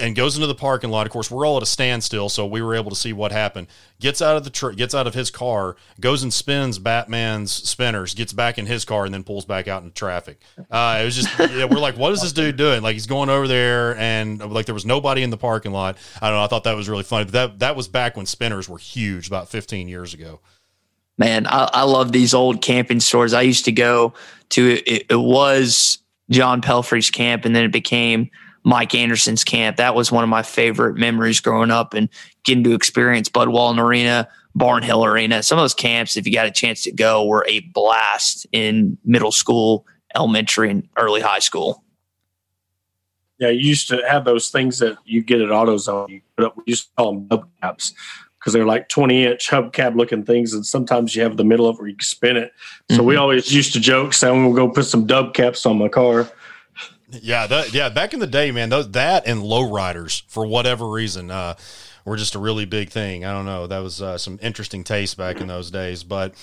[0.00, 1.06] and goes into the parking lot.
[1.06, 3.68] Of course, we're all at a standstill, so we were able to see what happened.
[4.00, 8.14] Gets out of the tr- gets out of his car, goes and spins Batman's spinners,
[8.14, 10.40] gets back in his car, and then pulls back out into traffic.
[10.70, 12.82] Uh, it was just yeah, we're like, what is this dude doing?
[12.82, 15.98] Like he's going over there, and like there was nobody in the parking lot.
[16.20, 16.44] I don't know.
[16.44, 17.24] I thought that was really funny.
[17.26, 20.40] But that that was back when spinners were huge, about 15 years ago.
[21.18, 23.34] Man, I, I love these old camping stores.
[23.34, 24.14] I used to go
[24.50, 25.98] to it, it was
[26.30, 28.30] John Pelphrey's camp, and then it became
[28.62, 29.76] Mike Anderson's camp.
[29.76, 32.08] That was one of my favorite memories growing up and
[32.44, 35.42] getting to experience Bud Walton Arena, Barnhill Arena.
[35.42, 38.98] Some of those camps, if you got a chance to go, were a blast in
[39.04, 41.82] middle school, elementary, and early high school.
[43.38, 46.10] Yeah, you used to have those things that you get at AutoZone.
[46.10, 47.94] You put up, we used to call them hubcaps
[48.38, 50.52] because they're like 20 inch hubcap looking things.
[50.52, 52.52] And sometimes you have the middle of where you can spin it.
[52.90, 53.22] So we mm-hmm.
[53.22, 56.30] always used to joke saying, we'll go put some dub caps on my car.
[57.12, 57.88] Yeah, that, yeah.
[57.88, 61.54] Back in the day, man, those that and lowriders for whatever reason uh,
[62.04, 63.24] were just a really big thing.
[63.24, 63.66] I don't know.
[63.66, 66.04] That was uh, some interesting taste back in those days.
[66.04, 66.34] But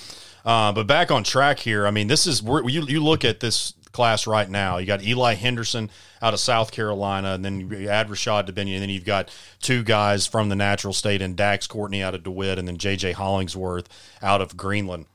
[0.45, 1.87] uh, but back on track here.
[1.87, 4.77] I mean, this is you you look at this class right now.
[4.77, 5.89] You got Eli Henderson
[6.21, 9.29] out of South Carolina, and then you add Rashod Dubinion, and then you've got
[9.61, 13.13] two guys from the natural state, and Dax Courtney out of DeWitt, and then JJ
[13.13, 13.87] Hollingsworth
[14.21, 15.05] out of Greenland.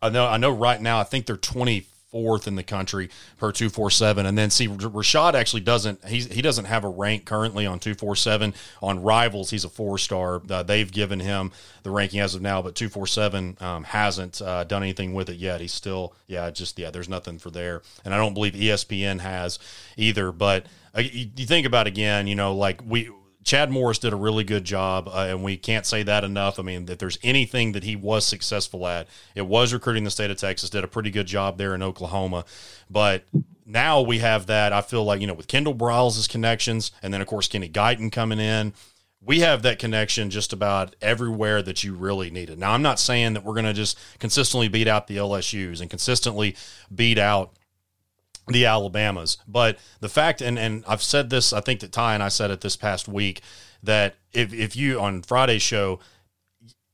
[0.00, 0.26] I know.
[0.26, 0.50] I know.
[0.50, 4.36] Right now, I think they're twenty fourth in the country per two four seven, and
[4.36, 6.04] then see Rashod actually doesn't.
[6.06, 9.50] He's he doesn't have a rank currently on two four seven on Rivals.
[9.50, 10.40] He's a four star.
[10.48, 14.40] Uh, they've given him the ranking as of now, but two four seven um, hasn't
[14.40, 15.60] uh, done anything with it yet.
[15.60, 16.90] He's still yeah, just yeah.
[16.90, 19.58] There's nothing for there, and I don't believe ESPN has
[19.96, 20.32] either.
[20.32, 20.66] But
[20.96, 23.10] uh, you, you think about again, you know, like we
[23.48, 26.58] Chad Morris did a really good job, uh, and we can't say that enough.
[26.58, 30.30] I mean, if there's anything that he was successful at, it was recruiting the state
[30.30, 30.68] of Texas.
[30.68, 32.44] Did a pretty good job there in Oklahoma,
[32.90, 33.24] but
[33.64, 34.74] now we have that.
[34.74, 38.12] I feel like you know with Kendall Briles' connections, and then of course Kenny Guiton
[38.12, 38.74] coming in.
[39.22, 42.58] We have that connection just about everywhere that you really need it.
[42.58, 45.88] Now, I'm not saying that we're going to just consistently beat out the LSU's and
[45.88, 46.54] consistently
[46.94, 47.57] beat out
[48.48, 49.38] the Alabamas.
[49.46, 52.50] But the fact, and, and I've said this, I think that Tye and I said
[52.50, 53.42] it this past week,
[53.82, 56.00] that if, if you on Friday's show,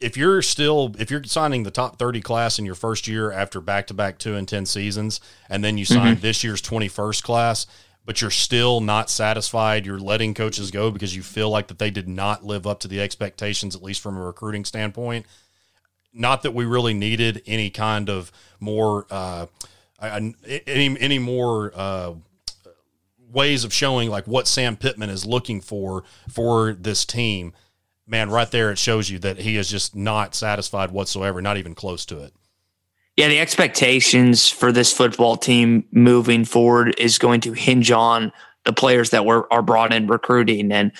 [0.00, 3.60] if you're still if you're signing the top 30 class in your first year after
[3.60, 7.66] back to back two and 10 seasons, and then you sign this year's 21st class,
[8.04, 11.90] but you're still not satisfied, you're letting coaches go because you feel like that they
[11.90, 15.24] did not live up to the expectations, at least from a recruiting standpoint.
[16.12, 19.46] Not that we really needed any kind of more uh,
[20.08, 22.14] Any any more uh,
[23.32, 27.52] ways of showing like what Sam Pittman is looking for for this team,
[28.06, 31.74] man, right there it shows you that he is just not satisfied whatsoever, not even
[31.74, 32.32] close to it.
[33.16, 38.32] Yeah, the expectations for this football team moving forward is going to hinge on
[38.64, 40.90] the players that were are brought in recruiting, and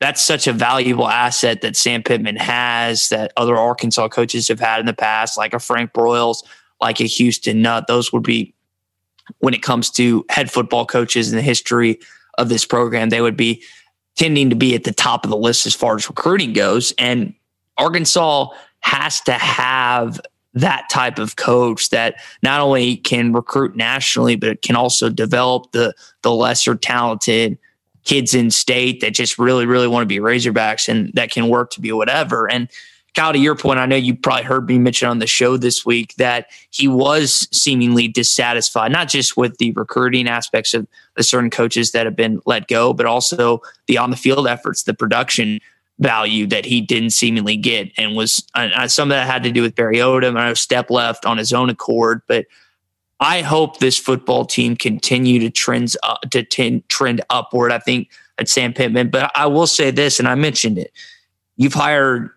[0.00, 4.80] that's such a valuable asset that Sam Pittman has that other Arkansas coaches have had
[4.80, 6.42] in the past, like a Frank Broyles,
[6.80, 7.86] like a Houston Nutt.
[7.86, 8.54] Those would be
[9.38, 11.98] when it comes to head football coaches in the history
[12.38, 13.62] of this program, they would be
[14.16, 16.92] tending to be at the top of the list as far as recruiting goes.
[16.98, 17.34] And
[17.76, 18.48] Arkansas
[18.80, 20.20] has to have
[20.54, 25.72] that type of coach that not only can recruit nationally, but it can also develop
[25.72, 27.58] the the lesser talented
[28.04, 31.70] kids in state that just really, really want to be Razorbacks and that can work
[31.70, 32.50] to be whatever.
[32.50, 32.68] And
[33.18, 35.84] Kyle, to your point, I know you probably heard me mention on the show this
[35.84, 41.50] week that he was seemingly dissatisfied, not just with the recruiting aspects of the certain
[41.50, 45.58] coaches that have been let go, but also the on the field efforts, the production
[45.98, 49.62] value that he didn't seemingly get, and was uh, some of that had to do
[49.62, 50.38] with Barry Odom.
[50.38, 52.46] I know Stepp left on his own accord, but
[53.18, 57.72] I hope this football team continue to trends up, to ten, trend upward.
[57.72, 60.92] I think at Sam Pittman, but I will say this, and I mentioned it:
[61.56, 62.30] you've hired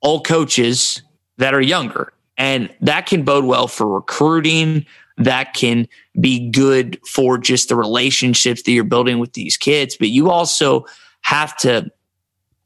[0.00, 1.02] all coaches
[1.38, 4.86] that are younger, and that can bode well for recruiting.
[5.18, 5.86] That can
[6.18, 10.86] be good for just the relationships that you're building with these kids, but you also
[11.22, 11.90] have to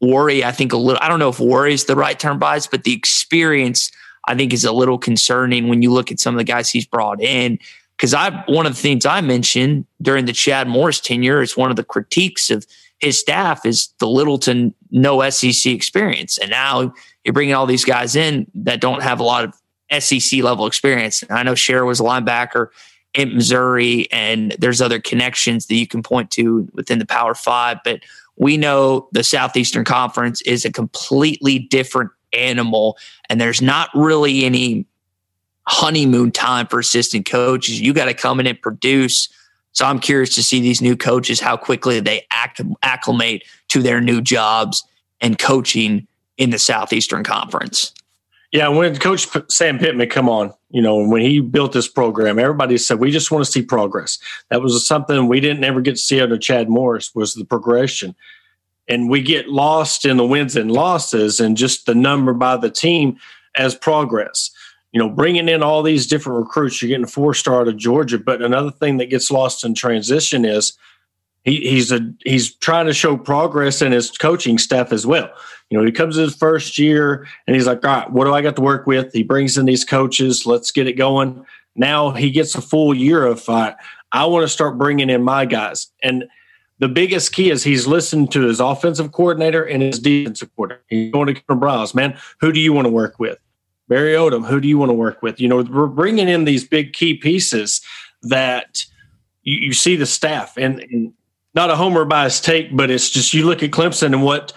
[0.01, 0.45] worry.
[0.45, 1.01] I think a little.
[1.03, 3.91] I don't know if worry is the right term, buys, but the experience
[4.27, 6.87] I think is a little concerning when you look at some of the guys he's
[6.87, 7.59] brought in.
[7.97, 11.71] Because I, one of the things I mentioned during the Chad Morris tenure It's one
[11.71, 12.67] of the critiques of
[13.01, 16.93] his staff is the little to no SEC experience, and now
[17.25, 21.23] you're bringing all these guys in that don't have a lot of SEC level experience.
[21.23, 22.69] And I know Scherer was a linebacker
[23.13, 27.79] in Missouri, and there's other connections that you can point to within the Power Five,
[27.85, 28.01] but
[28.37, 32.97] we know the Southeastern Conference is a completely different animal,
[33.29, 34.87] and there's not really any
[35.67, 37.81] honeymoon time for assistant coaches.
[37.81, 39.29] You got to come in and produce.
[39.75, 44.01] So I'm curious to see these new coaches how quickly they act, acclimate to their
[44.01, 44.85] new jobs
[45.21, 46.07] and coaching
[46.39, 47.93] in the Southeastern Conference.
[48.53, 52.79] Yeah, when Coach Sam Pittman come on, you know, when he built this program, everybody
[52.79, 54.21] said we just want to see progress.
[54.49, 58.15] That was something we didn't ever get to see under Chad Morris was the progression,
[58.87, 62.71] and we get lost in the wins and losses and just the number by the
[62.71, 63.19] team
[63.57, 64.53] as progress.
[64.95, 67.77] You know, bringing in all these different recruits, you're getting a four star out of
[67.77, 68.17] Georgia.
[68.17, 70.79] But another thing that gets lost in transition is
[71.43, 75.29] he, he's a he's trying to show progress in his coaching staff as well.
[75.69, 78.41] You know, he comes his first year and he's like, all right, what do I
[78.41, 79.13] got to work with?
[79.13, 80.47] He brings in these coaches.
[80.47, 81.45] Let's get it going.
[81.75, 83.75] Now he gets a full year of, uh,
[84.13, 85.89] I want to start bringing in my guys.
[86.05, 86.25] And
[86.79, 90.85] the biggest key is he's listening to his offensive coordinator and his defensive coordinator.
[90.89, 93.39] He's going to come Browse, man, who do you want to work with?
[93.89, 95.41] Barry Odom, who do you want to work with?
[95.41, 97.81] You know, we're bringing in these big key pieces
[98.23, 98.85] that
[99.43, 101.13] you, you see the staff and, and
[101.55, 104.53] not a homer bias take, but it's just you look at Clemson and what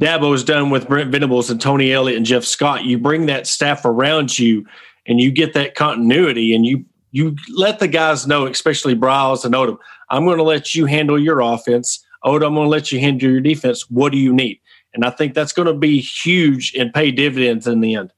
[0.00, 2.84] Dabo has done with Brent Venables and Tony Elliott and Jeff Scott.
[2.84, 4.66] You bring that staff around you
[5.06, 9.52] and you get that continuity and you you let the guys know, especially Briles and
[9.52, 9.78] Odom,
[10.10, 12.04] I'm going to let you handle your offense.
[12.24, 13.90] Odom, I'm going to let you handle your defense.
[13.90, 14.60] What do you need?
[14.94, 18.12] And I think that's going to be huge and pay dividends in the end.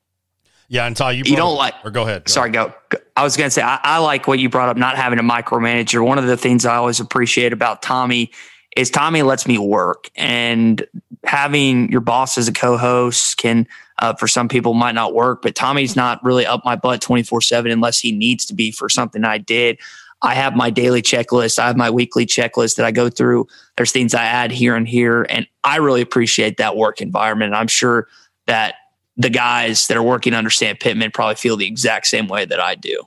[0.73, 1.75] Yeah, and Tye, you, you don't up, like.
[1.85, 2.25] Or go ahead.
[2.25, 2.73] Go sorry, go.
[3.15, 5.23] I was going to say I, I, like what you brought up, not having a
[5.23, 6.03] micromanager.
[6.03, 8.33] One of the things I always appreciate about Tommy
[8.75, 10.83] is Tommy lets me work, and
[11.25, 13.69] having your boss as a co-host can,
[13.99, 15.43] uh, for some people, might not work.
[15.43, 18.73] But Tommy's not really up my butt twenty four seven unless he needs to be
[18.73, 19.79] for something I did.
[20.23, 21.59] I have my daily checklist.
[21.59, 23.47] I have my weekly checklist that I go through.
[23.77, 27.53] There's things I add here and here, and I really appreciate that work environment.
[27.53, 28.09] I'm sure
[28.47, 28.77] that
[29.17, 32.61] the guys that are working under Sam Pittman probably feel the exact same way that
[32.61, 33.05] I do.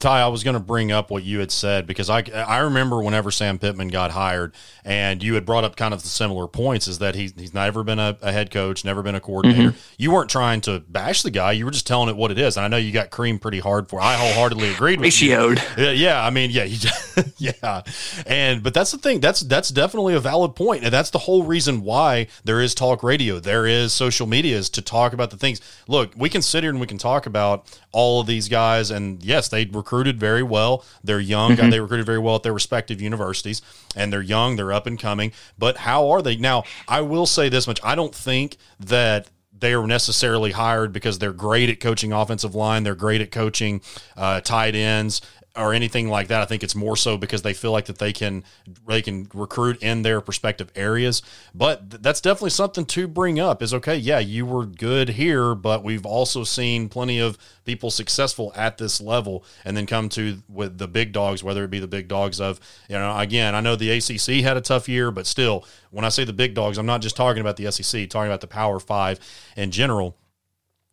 [0.00, 3.00] Tye, I was going to bring up what you had said because I I remember
[3.00, 4.52] whenever Sam Pittman got hired,
[4.84, 7.84] and you had brought up kind of the similar points is that he's he's never
[7.84, 9.70] been a, a head coach, never been a coordinator.
[9.70, 9.94] Mm-hmm.
[9.96, 12.56] You weren't trying to bash the guy; you were just telling it what it is.
[12.56, 14.00] And I know you got cream pretty hard for.
[14.00, 15.78] I wholeheartedly agreed with Ratioed.
[15.78, 15.84] you.
[15.84, 16.64] Yeah, I mean, yeah,
[17.38, 17.82] yeah,
[18.26, 19.20] and but that's the thing.
[19.20, 23.04] That's that's definitely a valid point, and that's the whole reason why there is talk
[23.04, 25.60] radio, there is social media, is to talk about the things.
[25.86, 29.22] Look, we can sit here and we can talk about all of these guys, and
[29.22, 30.84] yes, they recruited very well.
[31.02, 31.70] They're young, mm-hmm.
[31.70, 33.62] they recruited very well at their respective universities,
[33.96, 35.32] and they're young, they're up and coming.
[35.58, 36.64] But how are they now?
[36.88, 39.28] I will say this much: I don't think that
[39.60, 43.80] they are necessarily hired because they're great at coaching offensive line, they're great at coaching
[44.16, 45.20] uh, tight ends,
[45.56, 46.40] or anything like that.
[46.40, 48.44] I think it's more so because they feel like that they can
[48.86, 51.22] they can recruit in their respective areas.
[51.54, 53.62] But th- that's definitely something to bring up.
[53.62, 58.52] Is okay, yeah, you were good here, but we've also seen plenty of people successful
[58.54, 61.88] at this level, and then come to with the big dogs, whether it be the
[61.88, 63.16] big dogs of you know.
[63.18, 66.32] Again, I know the ACC had a tough year, but still, when I say the
[66.32, 69.18] big dogs, I'm not just talking about the SEC, talking about the Power Five
[69.56, 70.16] in general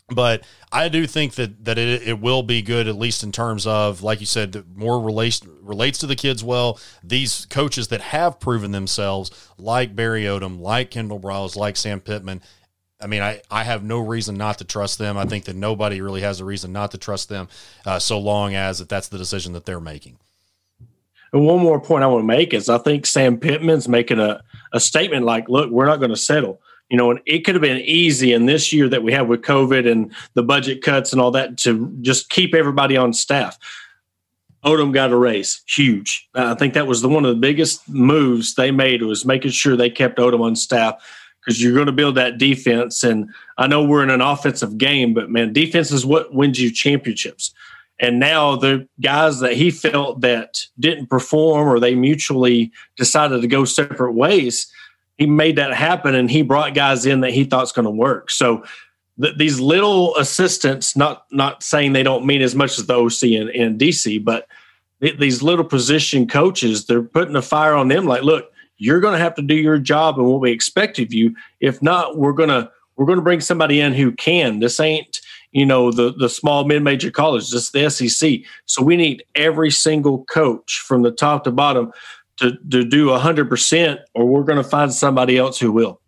[0.10, 3.68] but I do think that that it, it will be good, at least in terms
[3.68, 6.80] of, like you said, more relates relates to the kids well.
[7.04, 12.42] These coaches that have proven themselves, like Barry Odom, like Kendall Briles, like Sam Pittman.
[13.00, 15.18] I mean, I, I have no reason not to trust them.
[15.18, 17.48] I think that nobody really has a reason not to trust them,
[17.86, 20.18] uh, so long as that that's the decision that they're making.
[21.34, 24.42] And one more point I want to make is I think Sam Pittman's making a,
[24.72, 27.82] a statement like, look, we're not going to settle you know, it could have been
[27.82, 31.32] easy in this year that we have with COVID and the budget cuts and all
[31.32, 33.58] that to just keep everybody on staff.
[34.64, 36.28] Odom got a raise, huge.
[36.34, 39.76] I think that was the one of the biggest moves they made was making sure
[39.76, 40.96] they kept Odom on staff
[41.40, 43.04] because you're going to build that defense.
[43.04, 46.72] And I know we're in an offensive game, but man, defense is what wins you
[46.72, 47.54] championships.
[48.00, 53.48] And now the guys that he felt that didn't perform or they mutually decided to
[53.48, 54.72] go separate ways–
[55.18, 58.30] he made that happen and he brought guys in that he thought's going to work.
[58.30, 58.64] So
[59.22, 63.24] th- these little assistants, not not saying they don't mean as much as the OC
[63.24, 64.48] in, in DC, but
[65.02, 68.06] th- these little position coaches, they're putting a fire on them.
[68.06, 71.14] Like, look, you're going to have to do your job and what we expect of
[71.14, 71.36] you.
[71.60, 74.60] If not, we're gonna we're going to bring somebody in who can.
[74.60, 78.42] This ain't you know the the small mid major college, just the SEC.
[78.66, 81.92] So we need every single coach from the top to bottom
[82.38, 86.02] to, to do 100%, or we're going to find somebody else who will.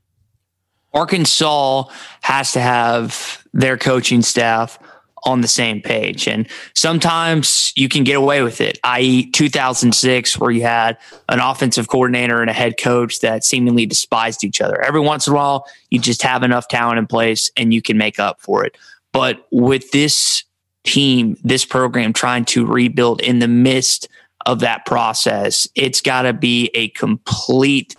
[0.94, 1.84] Arkansas
[2.22, 4.80] has to have their coaching staff
[5.24, 6.28] on the same page.
[6.28, 11.88] And sometimes you can get away with it, i.e., 2006, where you had an offensive
[11.88, 14.82] coordinator and a head coach that seemingly despised each other.
[14.82, 17.98] Every once in a while, you just have enough talent in place and you can
[17.98, 18.78] make up for it.
[19.12, 20.44] But with this
[20.84, 24.08] team, this program trying to rebuild in the midst
[24.46, 27.96] of that process, it's got to be a complete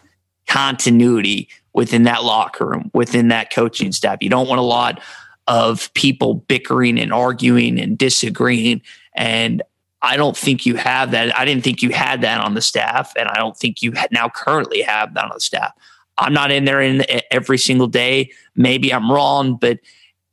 [0.47, 4.19] continuity within that locker room, within that coaching staff.
[4.21, 5.01] You don't want a lot
[5.47, 8.83] of people bickering and arguing and disagreeing.
[9.15, 9.63] And
[10.03, 11.37] I don't think you have that.
[11.39, 14.29] I didn't think you had that on the staff, and I don't think you now
[14.29, 15.73] currently have that on the staff.
[16.19, 18.31] I'm not in there in every single day.
[18.57, 19.79] Maybe I'm wrong, but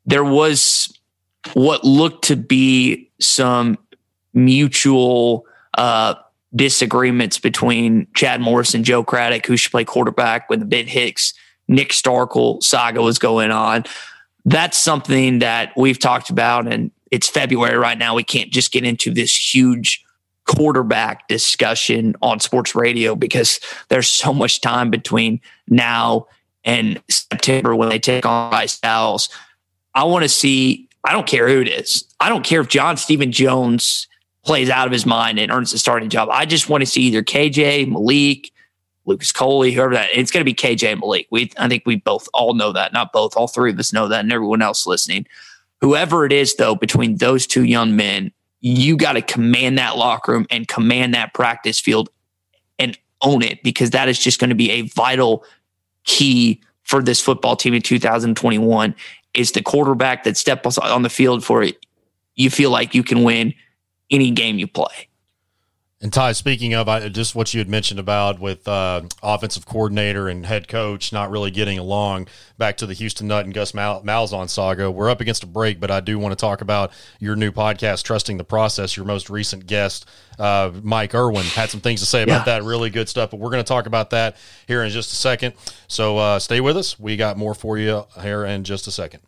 [0.06, 0.94] there was
[1.54, 3.78] what looked to be some
[4.34, 5.46] mutual
[5.78, 6.16] uh,
[6.56, 11.34] disagreements between Chad Morris and Joe Craddock, who should play quarterback when the Ben Hicks,
[11.68, 13.86] Nick Starkel saga was going on.
[14.46, 18.16] That's something that we've talked about, and it's February right now.
[18.16, 20.04] We can't just get into this huge
[20.46, 23.60] quarterback discussion on sports radio because
[23.90, 26.26] there's so much time between now
[26.64, 29.30] and September when they take on Rice Owls.
[29.94, 32.06] I want to see, I don't care who it is.
[32.20, 34.07] I don't care if John Stephen Jones
[34.48, 36.30] plays out of his mind and earns a starting job.
[36.32, 38.52] I just want to see either KJ, Malik,
[39.06, 40.10] Lucas Coley, whoever that.
[40.14, 41.28] It's going to be KJ and Malik.
[41.30, 42.94] We, I think we both all know that.
[42.94, 45.28] Not both, all three of us know that, and everyone else listening.
[45.82, 48.32] Whoever it is, though, between those two young men,
[48.62, 52.10] you got to command that locker room and command that practice field
[52.80, 55.44] and own it because that is just going to be a vital
[56.06, 58.96] key for this football team in 2021
[59.34, 61.78] is the quarterback that steps on the field for it.
[62.36, 63.54] You feel like you can win
[64.10, 65.08] any game you play.
[66.00, 70.30] And Tye, speaking of I, just what you had mentioned about with uh, offensive coordinator
[70.30, 74.04] and head coach not really getting along, back to the Houston Nutt and Gus Mal-
[74.04, 74.92] Malzahn saga.
[74.92, 78.04] We're up against a break, but I do want to talk about your new podcast,
[78.04, 78.96] Trusting the Process.
[78.96, 82.60] Your most recent guest, uh, Mike Irwin, had some things to say about yeah.
[82.60, 82.64] that.
[82.64, 83.32] Really good stuff.
[83.32, 84.38] But we're going to talk about that
[84.68, 85.56] here in just a second.
[85.88, 87.00] So uh, stay with us.
[87.00, 89.22] We got more for you here in just a second.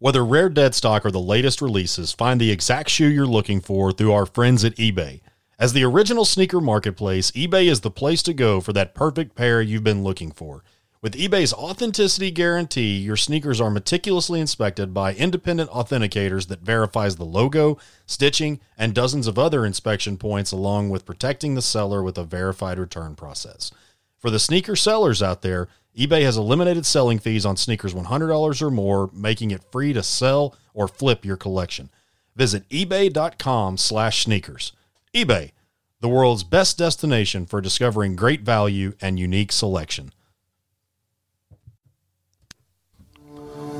[0.00, 3.90] Whether rare dead stock or the latest releases, find the exact shoe you're looking for
[3.90, 5.22] through our friends at eBay.
[5.58, 9.60] As the original sneaker marketplace, eBay is the place to go for that perfect pair
[9.60, 10.62] you've been looking for.
[11.02, 17.24] With eBay's authenticity guarantee, your sneakers are meticulously inspected by independent authenticators that verifies the
[17.24, 17.76] logo,
[18.06, 22.78] stitching, and dozens of other inspection points along with protecting the seller with a verified
[22.78, 23.72] return process.
[24.16, 25.68] For the sneaker sellers out there,
[25.98, 30.54] eBay has eliminated selling fees on sneakers $100 or more, making it free to sell
[30.72, 31.90] or flip your collection.
[32.36, 34.72] Visit ebay.com/sneakers.
[35.12, 35.50] eBay,
[36.00, 40.12] the world's best destination for discovering great value and unique selection.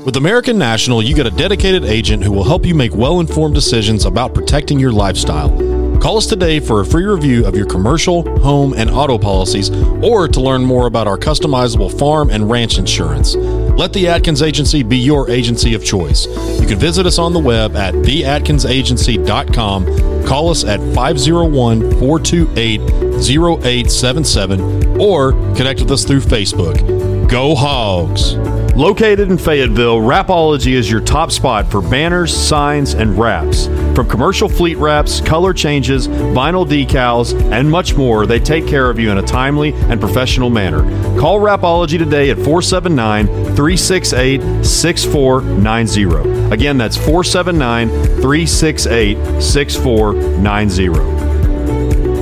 [0.03, 4.03] With American National, you get a dedicated agent who will help you make well-informed decisions
[4.03, 5.68] about protecting your lifestyle.
[5.99, 9.69] Call us today for a free review of your commercial, home, and auto policies,
[10.01, 13.35] or to learn more about our customizable farm and ranch insurance.
[13.35, 16.25] Let the Atkins Agency be your agency of choice.
[16.59, 22.79] You can visit us on the web at theatkinsagency.com, call us at 501 428
[23.19, 27.29] 0877, or connect with us through Facebook.
[27.29, 28.35] Go Hogs!
[28.79, 33.65] Located in Fayetteville, Rapology is your top spot for banners, signs, and wraps.
[33.93, 38.97] From commercial fleet wraps, color changes, vinyl decals, and much more, they take care of
[38.97, 40.83] you in a timely and professional manner.
[41.19, 46.53] Call Rapology today at 479 368 6490.
[46.53, 47.89] Again, that's 479
[48.21, 51.28] 368 6490.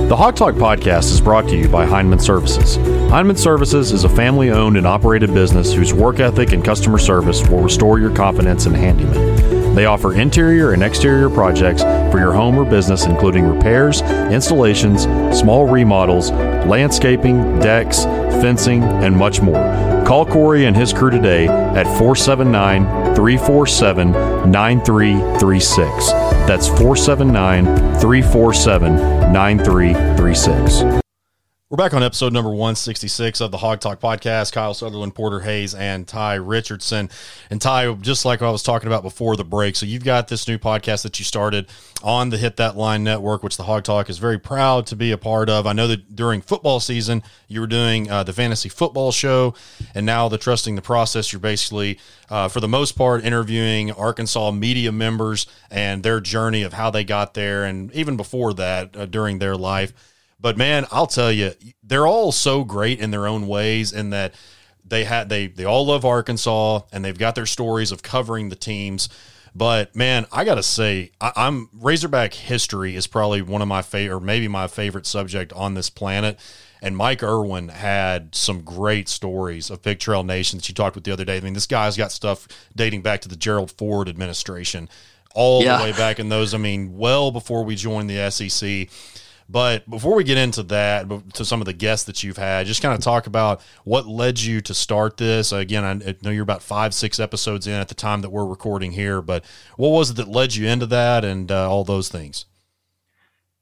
[0.08, 2.76] The Hawg Talk podcast is brought to you by Heinemann Services.
[3.10, 7.46] Heinemann Services is a family owned and operated business whose work ethic and customer service
[7.46, 9.74] will restore your confidence in handyman.
[9.74, 15.02] They offer interior and exterior projects for your home or business, including repairs, installations,
[15.38, 18.04] small remodels, landscaping, decks,
[18.40, 19.62] fencing, and much more.
[20.06, 24.12] Call Corey and his crew today at 479 347
[24.50, 26.10] 9336.
[26.46, 27.64] That's 479
[28.00, 31.07] 347 9336.
[31.70, 34.52] We're back on episode number 166 of the Hawg Talk podcast.
[34.52, 37.10] Kyle Sutherland, Porter Hayes, and Tye Richardson.
[37.50, 40.48] And Tye, just like I was talking about before the break, so you've got this
[40.48, 41.68] new podcast that you started
[42.02, 45.12] on the Hit That Line Network, which the Hawg Talk is very proud to be
[45.12, 45.66] a part of.
[45.66, 49.52] I know that during football season, you were doing uh, the fantasy football show,
[49.94, 51.98] and now the Trusting the Process, you're basically,
[52.30, 57.04] uh, for the most part, interviewing Arkansas media members and their journey of how they
[57.04, 59.92] got there, and even before that, uh, during their life.
[60.40, 64.34] But man, I'll tell you, they're all so great in their own ways, in that
[64.88, 68.56] they had they they all love Arkansas and they've got their stories of covering the
[68.56, 69.08] teams.
[69.54, 74.16] But man, I gotta say, I, am Razorback history is probably one of my favorite,
[74.16, 76.38] or maybe my favorite subject on this planet.
[76.80, 81.02] And Mike Irwin had some great stories of Pig Trail Nation that you talked with
[81.02, 81.36] the other day.
[81.36, 84.88] I mean, this guy's got stuff dating back to the Gerald Ford administration,
[85.34, 85.78] all yeah.
[85.78, 86.54] the way back in those.
[86.54, 88.88] I mean, well before we joined the SEC.
[89.50, 92.82] But before we get into that, to some of the guests that you've had, just
[92.82, 95.52] kind of talk about what led you to start this.
[95.52, 98.92] Again, I know you're about five, six episodes in at the time that we're recording
[98.92, 99.44] here, but
[99.76, 102.44] what was it that led you into that and uh, all those things?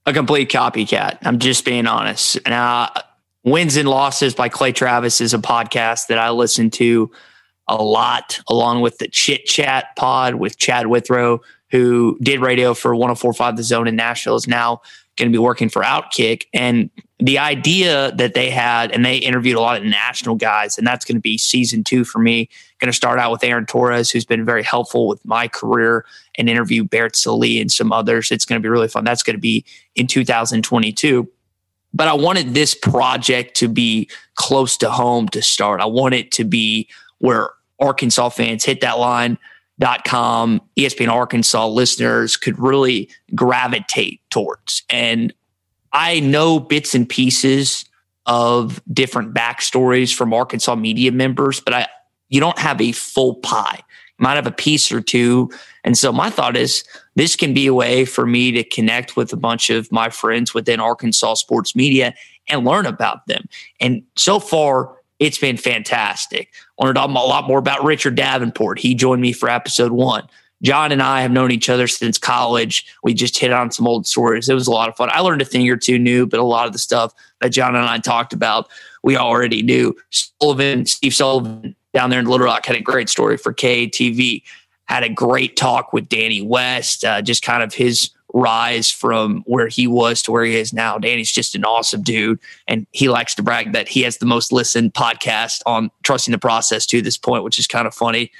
[0.07, 1.18] A complete copycat.
[1.22, 2.39] I'm just being honest.
[2.47, 2.93] Now,
[3.45, 7.12] Wins and Losses by Clay Travis is a podcast that I listen to
[7.68, 12.95] a lot, along with the Chit Chat pod with Chad Withrow, who did radio for
[12.95, 14.82] 1045 The Zone in Nashville, is now
[15.17, 16.45] going to be working for Outkick.
[16.53, 20.87] And the idea that they had, and they interviewed a lot of national guys, and
[20.87, 22.49] that's going to be season two for me.
[22.79, 26.05] Going to start out with Aaron Torres, who's been very helpful with my career,
[26.37, 28.31] and interview Barrett Sallee and some others.
[28.31, 29.05] It's going to be really fun.
[29.05, 29.64] That's going to be
[29.95, 31.27] in 2022.
[31.95, 35.81] But I wanted this project to be close to home to start.
[35.81, 36.89] I want it to be
[37.19, 37.51] where
[37.81, 39.39] Arkansas fans hit that line
[39.79, 44.83] dot com espn arkansas listeners could really gravitate towards.
[44.91, 45.33] And
[45.93, 47.85] i know bits and pieces
[48.27, 51.87] of different backstories from arkansas media members but i
[52.29, 53.81] you don't have a full pie.
[54.18, 55.51] You might have a piece or two.
[55.85, 59.33] And so my thought is this can be a way for me to connect with
[59.33, 62.14] a bunch of my friends within arkansas sports media
[62.49, 63.49] and learn about them.
[63.81, 66.53] And so far it's been fantastic.
[66.79, 68.79] I want to talk a lot more about Richard Davenport.
[68.79, 70.29] He joined me for episode one.
[70.62, 72.87] John and I have known each other since college.
[73.03, 74.49] We just hit on some old stories.
[74.49, 75.11] It was a lot of fun.
[75.12, 77.77] I learned a thing or two new, but a lot of the stuff that John
[77.77, 78.69] and I talked about,
[79.03, 79.95] we already knew.
[80.11, 84.43] Sullivan, Steve Sullivan down there in Little Rock had a great story for KTV,
[84.87, 89.66] Had a great talk with Danny West, uh, just kind of his rise from where
[89.66, 90.99] he was to where he is now.
[90.99, 92.39] Danny's just an awesome dude.
[92.68, 96.39] And he likes to brag that he has the most listened podcast on trusting the
[96.39, 98.30] process to this point, which is kind of funny.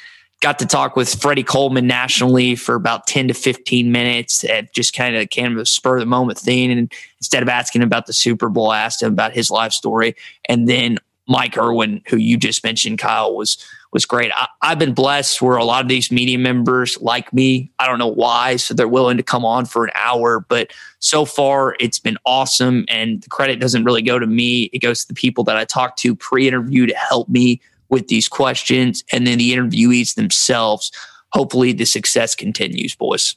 [0.43, 4.95] Got to talk with Freddie Coleman nationally for about 10 to 15 minutes and just
[4.95, 6.71] kind of kind of a spur of the moment thing.
[6.71, 10.15] And instead of asking about the Super Bowl, I asked him about his life story.
[10.47, 13.57] And then Mike Irwin, who you just mentioned, Kyle, was
[13.97, 14.31] was great.
[14.35, 17.73] I, have been blessed where a lot of these media members like me.
[17.79, 20.41] I don't know why, so they're willing to come on for an hour.
[20.51, 24.65] But so far, it's been awesome, and the credit doesn't really go to me.
[24.75, 28.29] It goes to the people that I talked to pre-interview to help me with these
[28.29, 30.93] questions, and then the interviewees themselves.
[31.33, 33.35] Hopefully, the success continues, boys.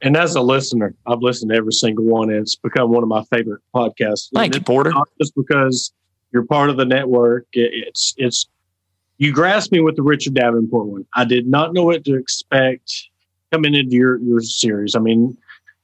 [0.00, 3.10] And as a listener, I've listened to every single one, and it's become one of
[3.10, 4.30] my favorite podcasts.
[4.34, 4.92] Thank you, Porter.
[4.92, 5.92] Not just because
[6.32, 7.46] you're part of the network.
[7.52, 8.46] It's it's
[9.18, 11.06] you grasped me with the Richard Davenport one.
[11.14, 12.92] I did not know what to expect
[13.52, 14.94] coming into your your series.
[14.94, 15.36] I mean,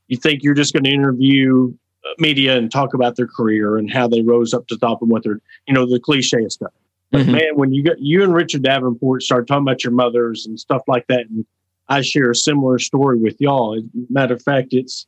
[0.08, 1.72] you think you're just going to interview
[2.18, 5.22] media and talk about their career and how they rose up to top and what
[5.22, 6.72] they're you know the cliche stuff.
[7.10, 7.32] But mm-hmm.
[7.32, 10.82] man, when you got you and Richard Davenport start talking about your mothers and stuff
[10.86, 11.46] like that, and
[11.88, 13.80] I share a similar story with y'all.
[14.10, 15.06] Matter of fact, it's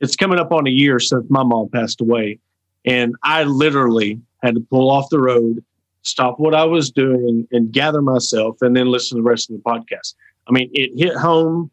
[0.00, 2.38] it's coming up on a year since my mom passed away,
[2.84, 5.64] and I literally had to pull off the road
[6.02, 9.56] stop what I was doing and gather myself and then listen to the rest of
[9.56, 10.14] the podcast.
[10.48, 11.70] I mean, it hit home.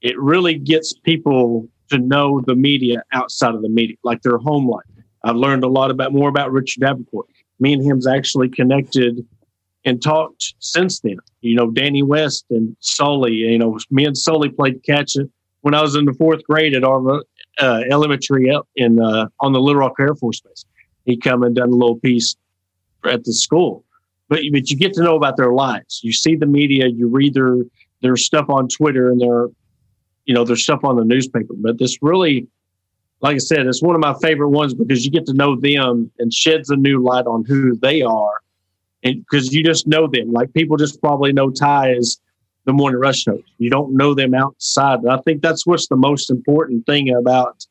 [0.00, 4.68] It really gets people to know the media outside of the media, like their home
[4.68, 4.84] life.
[5.24, 7.26] I've learned a lot about more about Richard Davenport.
[7.60, 9.26] Me and him's actually connected
[9.84, 11.16] and talked since then.
[11.40, 15.16] You know, Danny West and Sully, you know, me and Sully played catch
[15.62, 17.22] when I was in the fourth grade at our
[17.58, 20.64] uh, elementary in uh, on the Little Rock Air Force Base.
[21.04, 22.36] He come and done a little piece
[23.08, 23.84] at the school.
[24.28, 26.00] But but you get to know about their lives.
[26.02, 26.86] You see the media.
[26.88, 27.58] You read their
[28.02, 29.48] their stuff on Twitter and their
[30.24, 31.54] you know their stuff on the newspaper.
[31.56, 32.48] But this really,
[33.20, 36.10] like I said, it's one of my favorite ones because you get to know them
[36.18, 38.40] and sheds a new light on who they are,
[39.02, 40.32] and because you just know them.
[40.32, 42.18] Like people just probably know Tye as
[42.66, 43.44] the morning rush host.
[43.58, 44.98] You don't know them outside.
[44.98, 47.64] And I think that's what's the most important thing about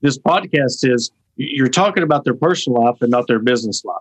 [0.00, 3.96] this podcast is you're talking about their personal life and not their business life.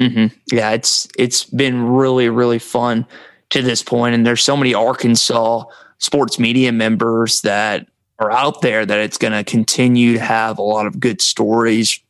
[0.00, 0.36] Mm-hmm.
[0.54, 3.06] Yeah, it's it's been really really fun
[3.50, 5.64] to this point, and there's so many Arkansas
[5.98, 7.86] sports media members that
[8.18, 12.00] are out there that it's going to continue to have a lot of good stories.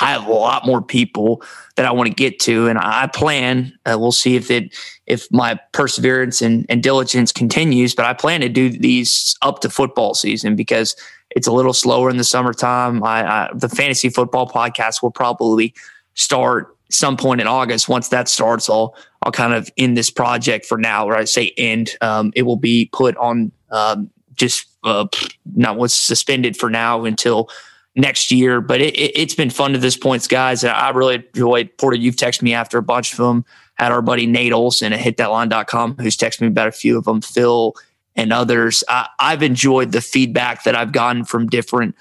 [0.00, 1.42] I have a lot more people
[1.76, 3.72] that I want to get to, and I plan.
[3.86, 8.40] Uh, we'll see if it if my perseverance and, and diligence continues, but I plan
[8.40, 10.96] to do these up to football season because
[11.30, 13.02] it's a little slower in the summertime.
[13.04, 15.74] I, I the fantasy football podcast will probably
[16.14, 20.66] start some point in August, once that starts, I'll I'll kind of end this project
[20.66, 21.06] for now.
[21.06, 25.06] Where I say end, um, it will be put on um, just uh,
[25.54, 27.48] not what's suspended for now until
[27.96, 28.60] next year.
[28.60, 30.64] But it, it, has been fun to this point, guys.
[30.64, 31.96] I really enjoyed Porter.
[31.96, 33.44] You've texted me after a bunch of them.
[33.76, 37.20] Had our buddy Nate Olson at hitthatline.com who's texted me about a few of them,
[37.20, 37.74] Phil
[38.16, 38.84] and others.
[38.88, 41.96] I, I've enjoyed the feedback that I've gotten from different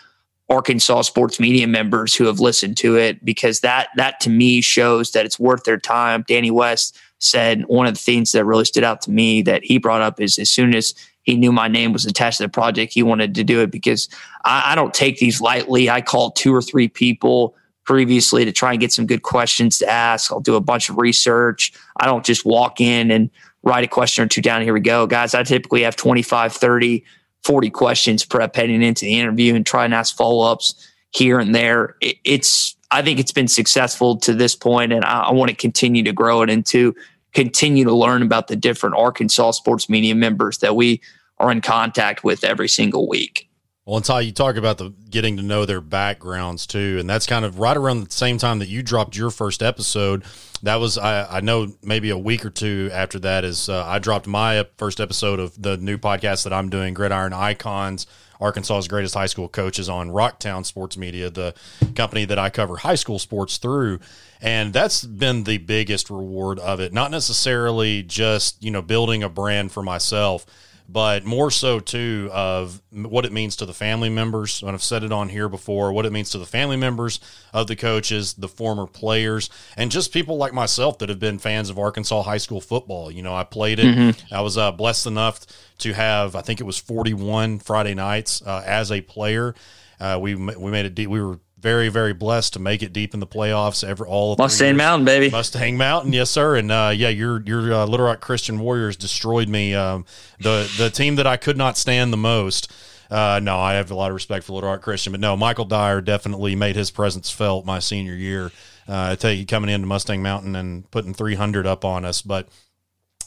[0.54, 5.12] Arkansas sports media members who have listened to it because that that to me shows
[5.12, 6.24] that it's worth their time.
[6.28, 9.78] Danny West said one of the things that really stood out to me that he
[9.78, 10.94] brought up is as soon as
[11.24, 14.10] he knew my name was attached to the project, he wanted to do it because
[14.46, 15.90] I, I don't take these lightly.
[15.90, 19.90] I called two or three people previously to try and get some good questions to
[19.90, 20.32] ask.
[20.32, 21.74] I'll do a bunch of research.
[21.98, 23.30] I don't just walk in and
[23.64, 24.62] write a question or two down.
[24.62, 25.34] Here we go, guys.
[25.34, 27.04] I typically have 25, 30,
[27.44, 31.54] 40 questions prep heading into the interview and try and ask follow ups here and
[31.54, 31.96] there.
[32.02, 35.56] It, it's, I think it's been successful to this point, and I, I want to
[35.56, 36.96] continue to grow it and to
[37.34, 41.02] continue to learn about the different Arkansas sports media members that we
[41.40, 43.50] are in contact with every single week.
[43.86, 47.26] Well, and Tye, you talk about the getting to know their backgrounds too, and that's
[47.26, 50.24] kind of right around the same time that you dropped your first episode.
[50.62, 54.00] That was I, I know maybe a week or two after that is uh, I
[54.00, 58.08] dropped my first episode of the new podcast that I'm doing, Gridiron Icons,
[58.40, 61.54] Arkansas's greatest high school coaches on Rocktown Sports Media, the
[61.94, 64.00] company that I cover high school sports through,
[64.40, 66.94] and that's been the biggest reward of it.
[66.94, 70.46] Not necessarily just you know building a brand for myself
[70.94, 74.62] but more so too of what it means to the family members.
[74.62, 77.20] And I've said it on here before, what it means to the family members
[77.52, 81.72] of the coaches, the former players, and just people like myself that have been fans
[81.72, 83.10] of Arkansas high school football.
[83.10, 83.86] You know, I played it.
[83.86, 84.36] Mm-hmm.
[84.36, 85.42] I was uh, blessed enough
[85.80, 89.56] to have, I think it was 41 Friday nights uh, as a player.
[90.00, 91.10] Uh, we we made it.
[91.10, 93.88] We were very very blessed to make it deep in the playoffs.
[93.88, 95.32] Ever all of Mustang Mountain, baby.
[95.32, 96.58] Mustang Mountain, yes sir.
[96.58, 99.74] And uh, yeah, your your uh, Little Rock Christian Warriors destroyed me.
[99.74, 100.06] Um,
[100.40, 102.72] the the team that I could not stand the most.
[103.10, 105.66] Uh, no, I have a lot of respect for Little Rock Christian, but no, Michael
[105.66, 108.52] Dyer definitely made his presence felt my senior year.
[108.88, 112.50] Uh, I tell you, coming into Mustang Mountain and putting 300 up on us, but.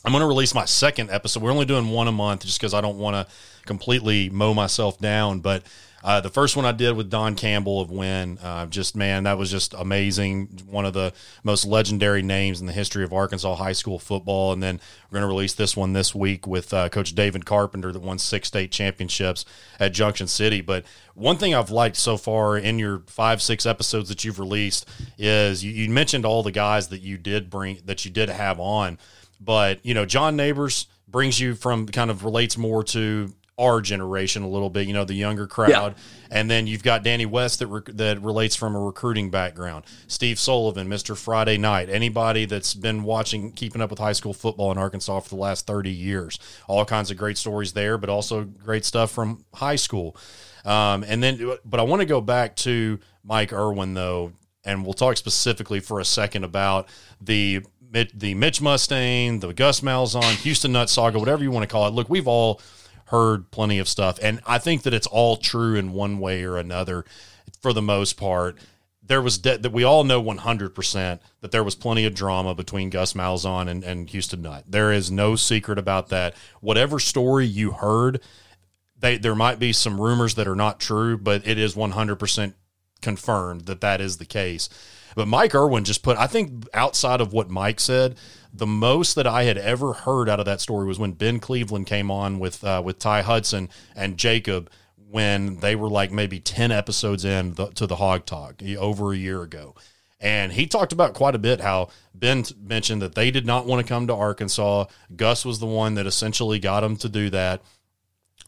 [0.05, 1.43] I'm going to release my second episode.
[1.43, 3.35] We're only doing one a month just because I don't want to
[3.65, 5.41] completely mow myself down.
[5.41, 5.65] But
[6.07, 9.39] uh, the first one I did with Don Campbell of Wynne, uh, just man, that
[9.39, 10.61] was just amazing.
[10.65, 14.53] One of the most legendary names in the history of Arkansas high school football.
[14.53, 14.81] And then
[15.11, 18.21] we're going to release this one this week with uh, Coach David Carpenter that won
[18.21, 19.45] six state championships
[19.81, 20.61] at Junction City.
[20.61, 20.85] But
[21.15, 24.89] one thing I've liked so far in your five six episodes that you've released
[25.19, 28.61] is you, you mentioned all the guys that you did bring that you did have
[28.61, 28.99] on,
[29.41, 34.43] but you know John Neighbors brings you from kind of relates more to our generation
[34.43, 35.71] a little bit, you know, the younger crowd.
[35.71, 35.93] Yeah.
[36.31, 39.85] And then you've got Danny West that rec- that relates from a recruiting background.
[40.09, 41.17] Steve Sullivan, Mr.
[41.17, 45.29] Friday Night, anybody that's been watching, keeping up with high school football in Arkansas for
[45.31, 46.39] the last 30 years.
[46.69, 50.17] All kinds of great stories there, but also great stuff from high school.
[50.65, 54.33] Um, and then, but I want to go back to Mike Irwin, though,
[54.65, 56.89] and we'll talk specifically for a second about
[57.21, 57.63] the
[58.13, 61.95] the Mitch Mustain, the Gus Malzahn, Houston Nutt saga, whatever you want to call it.
[61.95, 62.61] Look, we've all
[63.07, 66.57] heard plenty of stuff, and I think that it's all true in one way or
[66.57, 67.05] another,
[67.61, 68.59] for the most part.
[69.03, 72.91] There was de- that we all know 100% that there was plenty of drama between
[72.91, 74.65] Gus Malzahn and, and Houston Nutt.
[74.67, 76.35] There is no secret about that.
[76.61, 78.21] Whatever story you heard,
[78.99, 82.55] they, there might be some rumors that are not true, but it is 100%
[83.01, 84.69] confirmed that that is the case.
[85.15, 88.17] But Mike Irwin just put, I think, outside of what Mike said,
[88.57, 91.87] the most that I had ever heard out of that story was when Ben Cleveland
[91.87, 94.71] came on with uh, with Ty Hudson and Jacob
[95.09, 99.17] when they were like maybe 10 episodes in the, to the Hawg Talk over a
[99.17, 99.75] year ago.
[100.21, 103.87] And he talked about quite a bit how Ben mentioned that they did not want
[103.87, 104.87] to come to Arkansas.
[105.15, 107.63] Gus was the one that essentially got him to do that.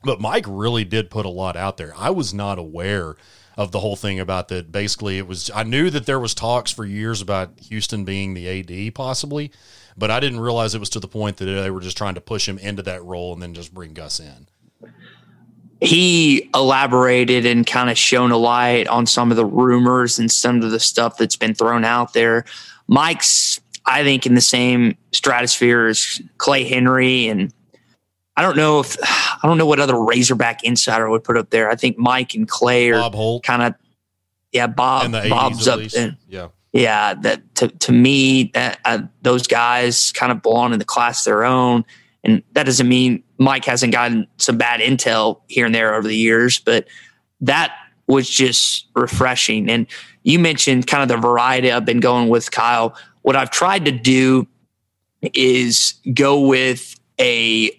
[0.03, 1.93] But Mike really did put a lot out there.
[1.97, 3.17] I was not aware
[3.57, 4.71] of the whole thing about that.
[4.73, 8.49] Basically, it was I knew that there was talks for years about Houston being the
[8.61, 9.51] AD possibly,
[9.99, 12.21] but I didn't realize it was to the point that they were just trying to
[12.21, 14.47] push him into that role and then just bring Gus in.
[15.81, 20.63] He elaborated and kind of shone a light on some of the rumors and some
[20.63, 22.45] of the stuff that's been thrown out there.
[22.87, 27.53] Mike's, I think, in the same stratosphere as Clay Henry and
[28.37, 31.69] I don't know if I don't know what other Razorback insider would put up there.
[31.71, 33.75] I think Mike and Clay are kind of
[34.53, 36.17] yeah Bob Bob's up there.
[36.29, 40.85] Yeah yeah, that to, to me, that uh, those guys kind of belong in the
[40.85, 41.85] class their own.
[42.25, 46.17] And that doesn't mean Mike hasn't gotten some bad intel here and there over the
[46.17, 46.87] years, but
[47.41, 47.73] that
[48.07, 49.71] was just refreshing.
[49.71, 49.87] And
[50.25, 52.97] you mentioned kind of the variety I've been going with Kyle.
[53.23, 54.47] What I've tried to do
[55.23, 57.71] is go with a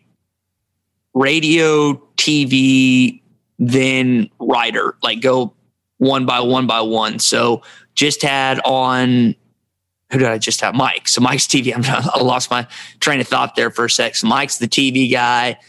[1.14, 3.22] radio, TV,
[3.58, 5.54] then writer, like go
[5.98, 7.20] one by one by one.
[7.20, 7.62] So
[8.00, 9.36] just had on
[10.12, 10.74] who did I just have?
[10.74, 11.08] Mike.
[11.08, 11.76] So Mike's TV.
[11.76, 12.66] I'm, I lost my
[13.02, 14.16] train of thought there for a sec.
[14.16, 15.60] So Mike's the TV guy.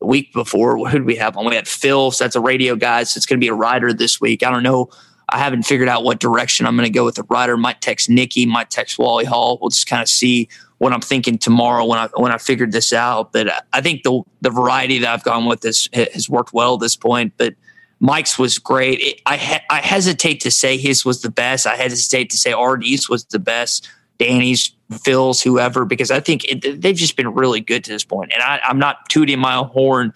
[0.00, 1.46] The week before, who did we have on?
[1.46, 2.12] We had Phil.
[2.12, 3.02] So that's a radio guy.
[3.02, 4.44] So it's going to be a writer this week.
[4.44, 4.88] I don't know.
[5.28, 7.56] I haven't figured out what direction I'm going to go with the writer.
[7.56, 8.46] Might text Nikki.
[8.46, 9.58] Might text Wally Hall.
[9.60, 10.48] We'll just kind of see
[10.78, 13.32] what I'm thinking tomorrow when I when I figured this out.
[13.32, 16.80] But I think the the variety that I've gone with this has worked well at
[16.80, 17.32] this point.
[17.36, 17.54] But
[18.00, 19.00] Mike's was great.
[19.00, 21.66] It, I I hesitate to say his was the best.
[21.66, 23.88] I hesitate to say RD's was the best.
[24.18, 28.32] Danny's, Phil's, whoever, because I think it, they've just been really good to this point.
[28.32, 30.12] And I, I'm not tooting my horn.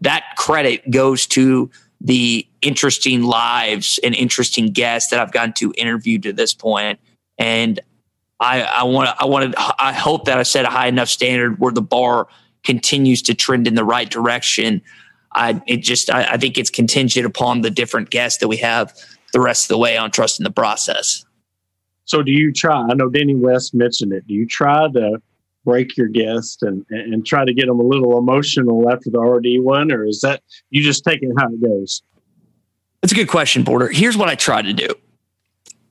[0.00, 1.70] That credit goes to
[2.00, 6.98] the interesting lives and interesting guests that I've gotten to interview to this point.
[7.38, 7.78] And
[8.40, 11.72] I, I want I wanted I hope that I set a high enough standard where
[11.72, 12.26] the bar
[12.64, 14.82] continues to trend in the right direction.
[15.34, 18.94] I it just I, I think it's contingent upon the different guests that we have
[19.32, 21.24] the rest of the way on trusting the process.
[22.04, 22.86] So, do you try?
[22.88, 24.26] I know Danny West mentioned it.
[24.26, 25.22] Do you try to
[25.64, 29.64] break your guest and and try to get them a little emotional after the RD
[29.64, 32.02] one, or is that you just taking how it goes?
[33.00, 33.88] That's a good question, Porter.
[33.88, 34.88] Here's what I try to do.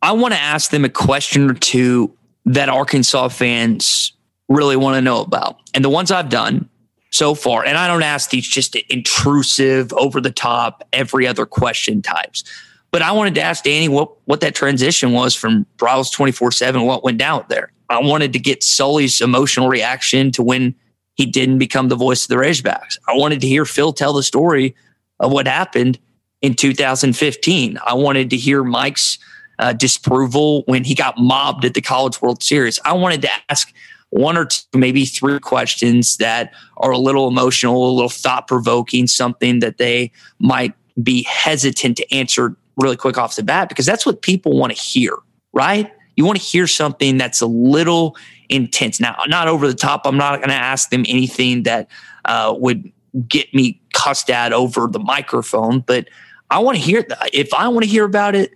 [0.02, 2.16] I want to ask them a question or two
[2.46, 4.14] that Arkansas fans
[4.50, 5.58] really want to know about.
[5.74, 6.70] And the ones I've done
[7.12, 12.02] so far, and I don't ask these just intrusive, over the top, every other question
[12.02, 12.44] types.
[12.92, 16.82] But I wanted to ask Danny what, what that transition was from Bravos 24 7,
[16.82, 17.72] what went down there.
[17.90, 20.76] I wanted to get Sully's emotional reaction to when
[21.16, 22.98] he didn't become the voice of the Razorbacks.
[23.08, 24.76] I wanted to hear Phil tell the story
[25.20, 26.00] of what happened
[26.42, 27.78] in 2015.
[27.86, 29.20] I wanted to hear Mike's
[29.60, 32.80] uh, disapproval when he got mobbed at the College World Series.
[32.84, 33.74] I wanted to ask
[34.12, 39.08] one or two, maybe three questions that are a little emotional, a little thought provoking,
[39.08, 44.06] something that they might be hesitant to answer really quick off the bat, because that's
[44.06, 45.18] what people want to hear,
[45.54, 45.92] right?
[46.18, 48.16] You want to hear something that's a little
[48.50, 49.00] intense.
[49.00, 50.06] Now, not over the top.
[50.06, 51.88] I'm not going to ask them anything that
[52.26, 52.92] uh, would
[53.28, 56.08] get me cussed at over the microphone, but
[56.50, 57.06] I want to hear.
[57.32, 58.52] If I want to hear about it,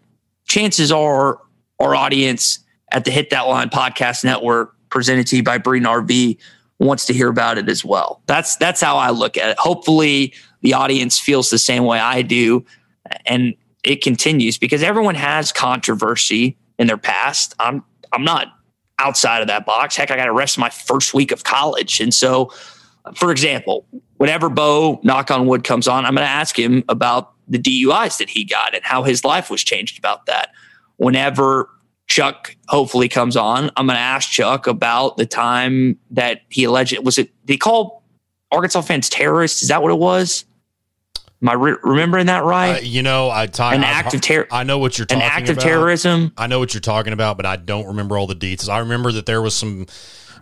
[0.48, 1.40] chances are
[1.80, 2.60] our audience
[2.92, 6.38] at the Hit That Line podcast network presented to you by Breeden RV
[6.80, 8.22] wants to hear about it as well.
[8.28, 9.60] That's that's how I look at it.
[9.60, 12.66] Hopefully the audience feels the same way I do
[13.26, 17.54] and it continues because everyone has controversy in their past.
[17.60, 17.84] I'm
[18.14, 18.48] I'm not
[18.98, 19.98] outside of that box.
[19.98, 22.00] Heck, I got arrested my first week of college.
[22.00, 22.54] And so
[23.16, 23.86] for example,
[24.16, 28.18] whenever Bo knock on wood comes on, I'm going to ask him about the DUIs
[28.18, 30.52] that he got and how his life was changed about that.
[30.96, 31.70] Whenever
[32.16, 36.98] Chuck hopefully comes on, I'm going to ask Chuck about the time that he alleged
[37.04, 38.04] was it they call
[38.54, 39.62] Arkansas fans terrorists?
[39.62, 40.46] Is that what it was?
[41.42, 42.78] Am I re- remembering that right?
[42.78, 44.48] Uh, you know, I talk an act of terror.
[44.50, 46.32] I know what you're an talking act of terrorism.
[46.38, 48.70] I know what you're talking about, but I don't remember all the details.
[48.70, 49.86] I remember that there was some,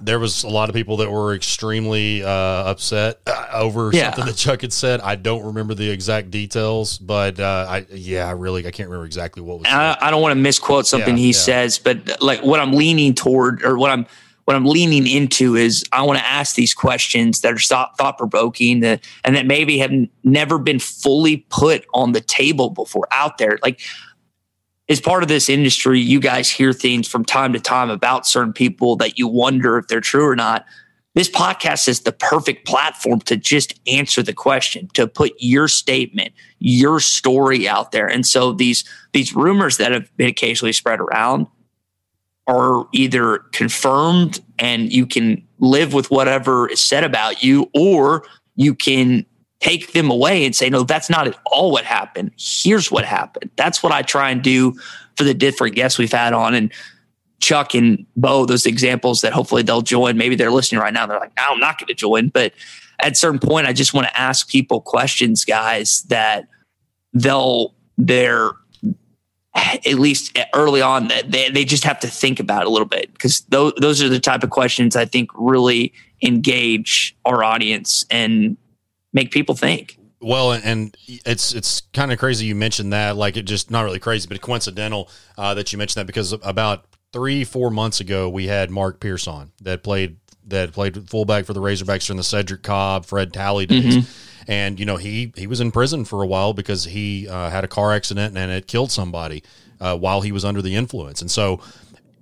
[0.06, 4.06] there was a lot of people that were extremely uh, upset uh, over Yeah.
[4.12, 5.00] something that Chuck had said.
[5.02, 9.06] I don't remember the exact details, but uh, I yeah, I really I can't remember
[9.06, 9.68] exactly what was.
[9.70, 11.38] I, I don't want to misquote something Yeah, he yeah.
[11.38, 14.06] says, but like what I'm leaning toward or what I'm
[14.46, 17.58] what I'm leaning into is I want to ask these questions that are
[17.98, 19.92] thought provoking that and that maybe have
[20.26, 23.58] never been fully put on the table before out there.
[23.64, 23.80] Like
[24.90, 28.54] as part of this industry, you guys hear things from time to time about certain
[28.54, 30.66] people that you wonder if they're true or not.
[31.16, 36.34] This podcast is the perfect platform to just answer the question, to put your statement,
[36.60, 38.08] your story out there.
[38.08, 41.48] And so these these rumors that have been occasionally spread around
[42.48, 48.26] are either confirmed and you can live with whatever is said about you, or
[48.56, 49.26] you can
[49.64, 52.32] take them away and say, no, that's not at all what happened.
[52.38, 53.50] Here's what happened.
[53.56, 54.74] That's what I try and do
[55.16, 56.54] for the different guests we've had on.
[56.54, 56.72] And
[57.40, 60.18] Chuck and Bo, those examples that hopefully they'll join.
[60.18, 61.06] Maybe they're listening right now.
[61.06, 62.28] They're like, I'm not going to join.
[62.28, 62.52] But
[63.00, 66.48] at a certain point, I just want to ask people questions, guys, that
[67.14, 68.52] they'll, they're,
[69.56, 73.14] at least early on, that they, they just have to think about a little bit
[73.14, 75.94] because those, those are the type of questions I think really
[76.24, 78.58] engage our audience and
[79.14, 79.98] make people think.
[80.20, 83.16] Well, and, it's it's kind of crazy you mentioned that.
[83.18, 86.86] Like it just not really crazy, but coincidental uh, that you mentioned that because about
[87.12, 91.54] three four months ago we had Mark Pierce on that played that played fullback for
[91.54, 94.08] the Razorbacks during the Cedric Cobb Fred Talley days,
[94.48, 97.64] and you know he he was in prison for a while because he uh, had
[97.64, 99.44] a car accident and it killed somebody
[99.80, 101.62] uh, while he was under the influence, and so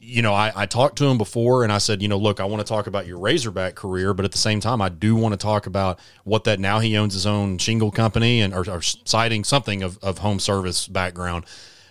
[0.04, 2.46] you know, I, I, talked to him before and I said, you know, look, I
[2.46, 5.34] want to talk about your Razorback career, but at the same time, I do want
[5.34, 8.82] to talk about what that now he owns his own shingle company and or, or
[8.82, 11.46] citing something of, of home service background.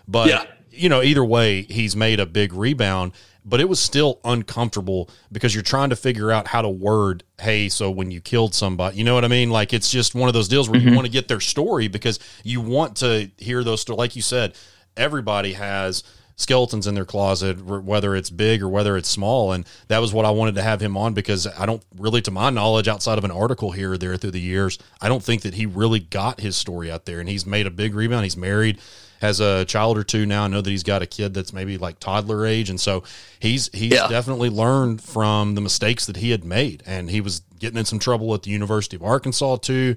[0.08, 0.44] But, yeah.
[0.72, 3.12] you know, either way, he's made a big rebound,
[3.44, 7.68] but it was still uncomfortable because you're trying to figure out how to word, hey,
[7.68, 9.50] so when you killed somebody, you know what I mean?
[9.50, 10.88] Like it's just one of those deals where mm-hmm.
[10.88, 13.98] you want to get their story because you want to hear those stories.
[13.98, 14.56] Like you said,
[14.96, 16.02] everybody has–
[16.41, 19.53] skeletons in their closet, whether it's big or whether it's small.
[19.53, 22.30] And that was what I wanted to have him on because I don't really, to
[22.30, 25.43] my knowledge, outside of an article here or there through the years, I don't think
[25.43, 27.20] that he really got his story out there.
[27.20, 28.24] And he's made a big rebound.
[28.24, 28.80] He's married,
[29.20, 30.45] has a child or two now.
[30.45, 32.70] I know that he's got a kid that's maybe like toddler age.
[32.70, 33.05] And so
[33.38, 34.09] he's, he's yeah.
[34.09, 36.82] definitely learned from the mistakes that he had made.
[36.86, 39.95] And he was getting in some trouble at the University of Arkansas too.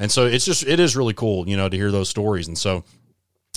[0.00, 2.48] And so it's just, it is really cool, you know, to hear those stories.
[2.48, 2.82] And so,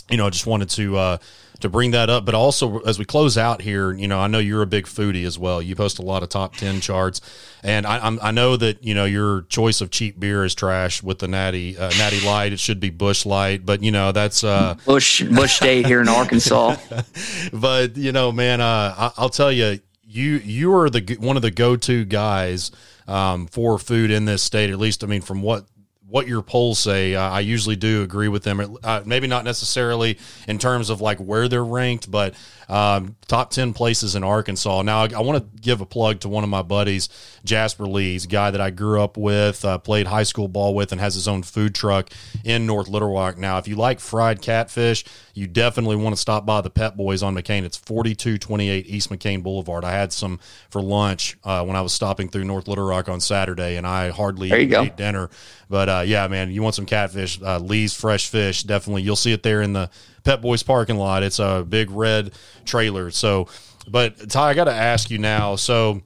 [0.07, 1.17] you know, I just wanted to, uh,
[1.61, 2.25] to bring that up.
[2.25, 5.25] But also, as we close out here, you know, I know you're a big foodie
[5.25, 5.61] as well.
[5.61, 7.21] You post a lot of top ten charts,
[7.63, 11.01] and I, I'm, i know that you know your choice of cheap beer is trash
[11.03, 12.53] with the Natty uh, Natty Light.
[12.53, 16.09] It should be Busch Light, but you know that's uh, Bush Busch State here in
[16.09, 16.75] Arkansas.
[17.53, 21.41] but you know, man, uh, I, will tell you, you you are the one of
[21.41, 22.71] the go to guys
[23.07, 24.69] um, for food in this state.
[24.69, 25.65] At least, I mean, from what
[26.09, 27.15] what your polls say.
[27.15, 28.77] Uh, I usually do agree with them.
[28.83, 32.33] Uh, maybe not necessarily in terms of like where they're ranked, but
[32.69, 34.81] um, top 10 places in Arkansas.
[34.81, 37.09] Now, I, I want to give a plug to one of my buddies,
[37.45, 40.99] Jasper Lees, guy that I grew up with, uh, played high school ball with, and
[40.99, 42.09] has his own food truck
[42.43, 43.37] in North Little Rock.
[43.37, 47.23] Now, if you like fried catfish, you definitely want to stop by the Pep Boys
[47.23, 47.63] on McCain.
[47.63, 49.85] It's 4228 East McCain Boulevard.
[49.85, 50.39] I had some
[50.69, 54.09] for lunch uh, when I was stopping through North Little Rock on Saturday, and I
[54.09, 54.49] hardly
[54.83, 55.29] ate dinner.
[55.69, 57.41] But uh, yeah, man, you want some catfish?
[57.41, 59.03] Uh, Lee's Fresh Fish, definitely.
[59.03, 59.89] You'll see it there in the
[60.27, 61.23] Pep Boys parking lot.
[61.23, 62.33] It's a big red
[62.65, 63.11] trailer.
[63.11, 63.47] So,
[63.87, 65.55] but Tye, I got to ask you now.
[65.55, 66.01] So,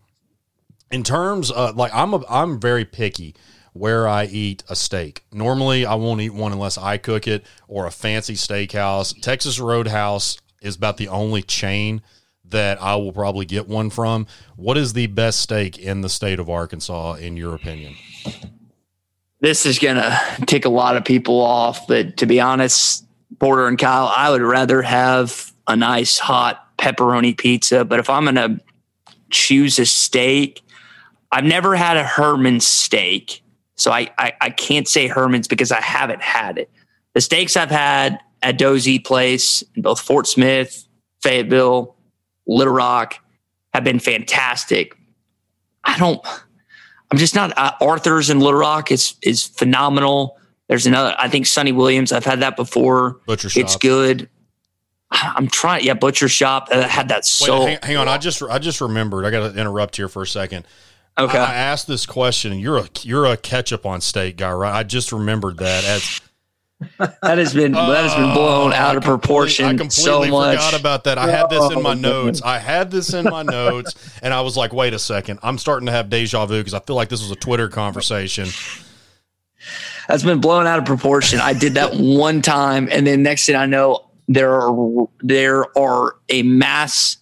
[0.92, 3.34] in terms of like, I'm a, I'm very picky
[3.74, 5.24] where I eat a steak.
[5.34, 9.20] Normally, I won't eat one unless I cook it or a fancy steakhouse.
[9.20, 12.04] Texas Roadhouse is about the only chain
[12.46, 14.28] that I will probably get one from.
[14.56, 17.96] What is the best steak in the state of Arkansas, in your opinion?
[19.40, 23.08] This is going to tick a lot of people off, but to be honest,
[23.40, 27.86] Porter and Kyle, I would rather have a nice hot pepperoni pizza.
[27.86, 28.60] But if I'm going to
[29.30, 30.62] choose a steak,
[31.32, 33.42] I've never had a Herman's steak.
[33.76, 36.70] So I, I, I, can't say Herman's because I haven't had it.
[37.14, 40.86] The steaks I've had at Doe's Eat Place in both Fort Smith,
[41.22, 41.96] Fayetteville,
[42.46, 43.16] Little Rock
[43.74, 44.96] have been fantastic.
[45.84, 46.22] I don't,
[47.12, 50.38] I'm just not, uh, Arthur's in Little Rock is, is phenomenal.
[50.72, 52.14] There's another, I think Sonny Williams.
[52.14, 53.20] I've had that before.
[53.26, 53.62] Butcher Shop.
[53.62, 54.30] It's good.
[55.12, 55.84] I'm trying.
[55.84, 56.70] Yeah, Butcher Shop.
[56.72, 57.66] I had that so.
[57.66, 58.08] Hang, hang, on.
[58.08, 59.26] I just I just remembered.
[59.26, 60.66] I got to interrupt here for a second.
[61.18, 61.38] Okay.
[61.38, 62.58] I, I, asked this question.
[62.58, 64.74] You're a you're a ketchup on steak guy, right?
[64.74, 66.22] I just remembered that as.
[67.22, 69.66] that has been uh, that has been blown out of proportion.
[69.66, 70.56] I completely so much.
[70.56, 71.18] forgot about that.
[71.18, 72.42] I had this in my notes.
[72.42, 73.94] I had this in my notes,
[74.24, 75.40] and I was like, "Wait a second!
[75.44, 78.48] I'm starting to have deja vu because I feel like this was a Twitter conversation."
[80.12, 81.40] That's been blown out of proportion.
[81.40, 86.18] I did that one time, and then next thing I know, there are there are
[86.28, 87.16] a mass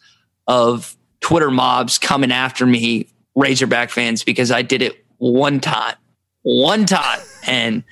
[0.48, 5.98] of Twitter mobs coming after me, Razorback fans, because I did it one time,
[6.42, 7.84] one time, and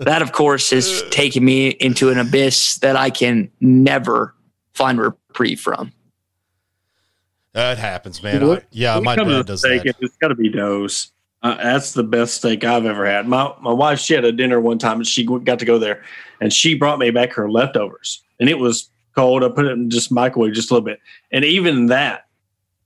[0.00, 4.34] that, of course, has taken me into an abyss that I can never
[4.72, 5.92] find reprieve from.
[7.52, 8.42] That happens, man.
[8.42, 9.94] I, yeah, my dad does that.
[10.00, 11.12] It's got to be Doe's.
[11.44, 13.28] Uh, that's the best steak I've ever had.
[13.28, 16.02] My my wife she had a dinner one time and she got to go there,
[16.40, 19.44] and she brought me back her leftovers, and it was cold.
[19.44, 22.24] I put it in just microwave just a little bit, and even that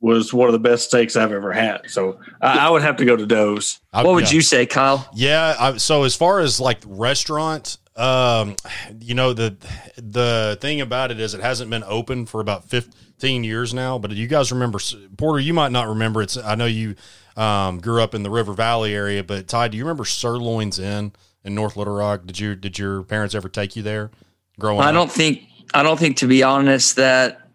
[0.01, 1.89] was one of the best steaks I've ever had.
[1.89, 3.81] So I, I would have to go to Doe's.
[3.93, 4.37] What would yeah.
[4.37, 5.09] you say, Kyle?
[5.15, 5.57] Yeah.
[5.59, 8.55] I, so as far as like restaurant, um,
[9.01, 9.57] you know the
[9.97, 13.99] the thing about it is it hasn't been open for about fifteen years now.
[13.99, 14.79] But you guys remember
[15.17, 15.41] Porter?
[15.41, 16.23] You might not remember.
[16.23, 16.95] It's I know you
[17.39, 21.13] um, grew up in the River Valley area, but Tye, do you remember Sirloins Inn
[21.45, 22.27] in North Little Rock?
[22.27, 24.11] Did you did your parents ever take you there
[24.59, 24.95] growing I up?
[24.95, 27.49] don't think I don't think to be honest that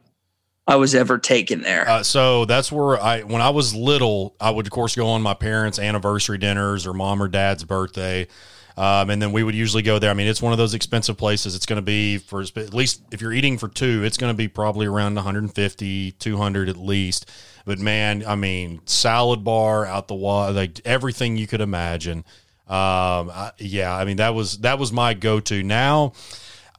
[0.65, 1.87] I was ever taken there.
[1.87, 5.21] Uh, so that's where I when I was little, I would of course go on
[5.21, 8.27] my parents' anniversary dinners or mom or dad's birthday.
[8.75, 10.09] Um, and then we would usually go there.
[10.09, 11.55] I mean, it's one of those expensive places.
[11.55, 14.37] It's going to be for at least if you're eating for two, it's going to
[14.37, 17.29] be probably around 150, 200 at least.
[17.65, 22.19] But man, I mean, salad bar out the wall, like everything you could imagine.
[22.67, 25.63] Um, I, yeah, I mean that was that was my go-to.
[25.63, 26.13] Now,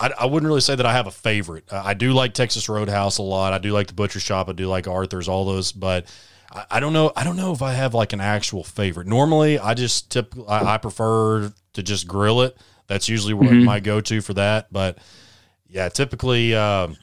[0.00, 1.64] I, I wouldn't really say that I have a favorite.
[1.70, 3.52] Uh, I do like Texas Roadhouse a lot.
[3.52, 4.48] I do like the Butcher Shop.
[4.48, 6.06] I do like Arthur's, all those, but.
[6.70, 7.10] I, don't know.
[7.16, 9.08] I don't know if I have like an actual favorite.
[9.08, 12.56] Normally, I just typically I, I prefer to just grill it.
[12.86, 13.64] That's usually what Mhm.
[13.64, 14.72] my go-to for that.
[14.72, 14.98] But
[15.68, 16.96] yeah, typically, um,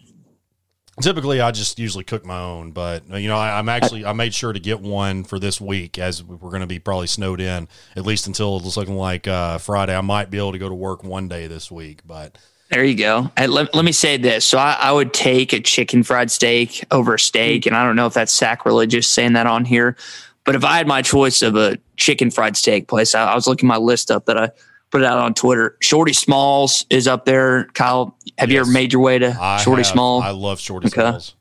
[1.01, 2.72] typically I just usually cook my own.
[2.72, 5.97] But you know, I, I'm actually I made sure to get one for this week
[5.97, 9.57] as we're going to be probably snowed in at least until it's looking like uh,
[9.57, 9.95] Friday.
[9.95, 12.38] I might be able to go to work one day this week, but
[12.69, 13.32] There you go.
[13.36, 14.45] And let, let me say this.
[14.45, 17.65] So I, I would take a chicken fried steak over a steak.
[17.65, 19.97] And I don't know if that's sacrilegious saying that on here.
[20.45, 23.47] But if I had my choice of a chicken fried steak place, I, I was
[23.47, 24.49] looking my list up that I
[24.89, 25.77] put out on Twitter.
[25.81, 27.65] Shorty Smalls is up there.
[27.73, 30.23] Kyle, have you ever made your way to I Shorty have- Smalls?
[30.23, 31.01] I love Shorty Okay.
[31.01, 31.35] Smalls.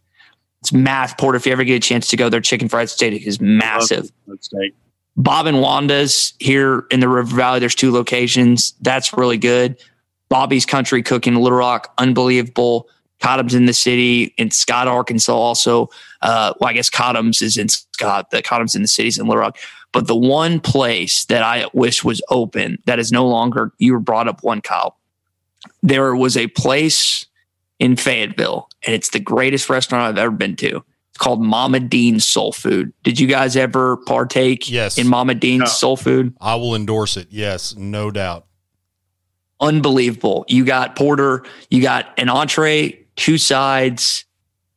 [0.61, 1.17] It's math.
[1.17, 4.11] Porter, if you ever get a chance to go there, chicken fried steak is massive.
[4.27, 4.51] Let's.
[5.17, 7.59] Bob and Wanda's here in the River Valley.
[7.61, 8.75] There's two locations.
[8.83, 9.79] That's really good.
[10.29, 12.89] Bobby's Country Cooking, Little Rock, unbelievable.
[13.21, 15.33] Cotham's in the city in Scott, Arkansas.
[15.35, 15.89] Also,
[16.23, 18.31] uh, well, I guess Cotham's is in Scott.
[18.31, 19.59] The Cotham's in the cities in Little Rock.
[19.93, 23.73] But the one place that I wish was open that is no longer.
[23.79, 24.97] You were brought up one, Kyle.
[25.83, 27.27] There was a place
[27.79, 30.77] in Fayetteville, and it's the greatest restaurant I've ever been to.
[31.09, 32.93] It's called Mama Dean's Soul Food.
[33.03, 34.97] Did you guys ever partake Yes.
[34.97, 35.67] in Mama Dean's No.
[35.67, 36.35] Soul Food?
[36.41, 37.27] I will endorse it.
[37.31, 38.47] Yes, no doubt.
[39.61, 40.45] Unbelievable.
[40.49, 44.25] You got Porter, you got an entree, two sides,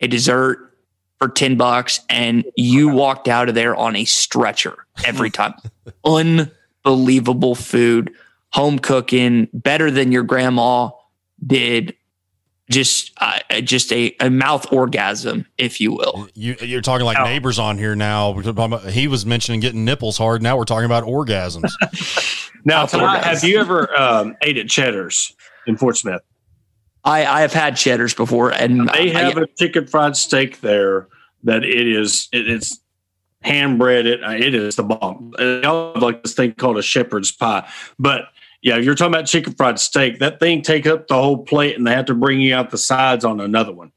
[0.01, 0.75] a dessert
[1.19, 5.53] for 10 bucks, and you walked out of there on a stretcher every time.
[6.05, 8.11] Unbelievable food,
[8.51, 10.89] home cooking, better than your grandma
[11.45, 11.95] did.
[12.71, 16.27] Just, uh, just a, a mouth orgasm, if you will.
[16.33, 17.23] You, you're talking like Oh.
[17.25, 18.31] neighbors on here now.
[18.39, 20.41] About- He was mentioning getting nipples hard.
[20.41, 21.71] Now we're talking about orgasms.
[22.65, 23.41] Now, That's what Tye, it is.
[23.41, 25.35] have you ever um, ate at Cheddar's
[25.67, 26.21] in Fort Smith?
[27.05, 31.07] I, I have had cheddars before, and They I- have a chicken fried steak there
[31.43, 32.79] that it is it, it's
[33.41, 34.05] hand bread.
[34.05, 35.33] It uh, it is the bomb.
[35.37, 37.67] Uh, and They all have like this thing called a shepherd's pie,
[37.99, 38.25] but
[38.61, 41.75] yeah, if you're talking about chicken fried steak, that thing take up the whole plate,
[41.75, 43.91] and they have to bring you out the sides on another one.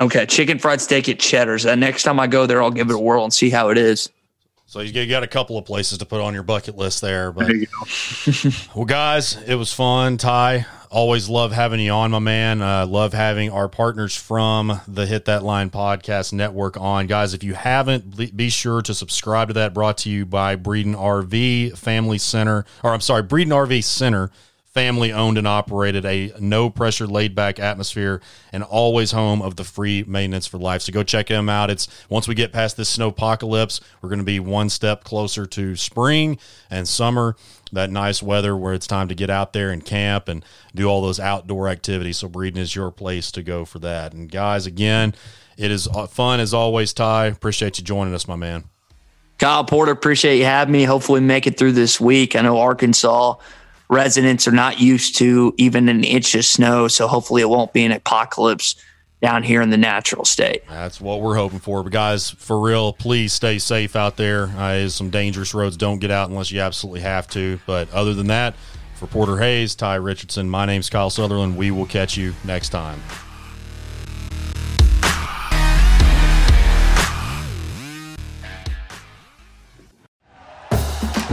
[0.00, 1.64] okay, chicken fried steak at Cheddar's.
[1.66, 3.78] And next time I go there, I'll give it a whirl and see how it
[3.78, 4.10] is.
[4.66, 7.30] so you got a couple of places to put on your bucket list there.
[7.30, 8.50] But There you go.
[8.74, 10.16] Well, guys, it was fun.
[10.16, 12.60] Tye, always love having you on, my man.
[12.60, 17.06] Uh, love having our partners from the Hit That Line podcast network on.
[17.06, 19.72] Guys, if you haven't, be- sure to subscribe to that.
[19.72, 24.30] Brought to you by Breeden RV Family Center, or I'm sorry, Breeden RV Center.
[24.74, 28.20] Family owned and operated, a no pressure, laid back atmosphere,
[28.52, 30.82] and always home of the free maintenance for life.
[30.82, 31.70] So go check them out.
[31.70, 35.44] It's once we get past this snow apocalypse, we're going to be one step closer
[35.46, 36.38] to spring
[36.70, 37.34] and summer
[37.72, 40.44] that nice weather where it's time to get out there and camp and
[40.74, 42.18] do all those outdoor activities.
[42.18, 44.12] So Breeden is your place to go for that.
[44.12, 45.14] And guys, again,
[45.56, 46.92] it is uh, fun as always.
[46.92, 48.64] Tye, appreciate you joining us, my man.
[49.38, 50.84] Kyle Porter, appreciate you having me.
[50.84, 52.36] Hopefully, make it through this week.
[52.36, 53.36] I know Arkansas
[53.88, 57.84] residents are not used to even an inch of snow, so hopefully, it won't be
[57.84, 58.76] an apocalypse
[59.20, 60.62] down here in the natural state.
[60.68, 61.82] That's what we're hoping for.
[61.82, 64.44] But guys, for real, please stay safe out there.
[64.44, 65.76] Uh, there's some dangerous roads.
[65.76, 67.60] Don't get out unless you absolutely have to.
[67.66, 68.54] But other than that,
[68.94, 71.56] for Porter Hayes, Tye Richardson, my name's Kyle Sutherland.
[71.56, 73.00] We will catch you next time.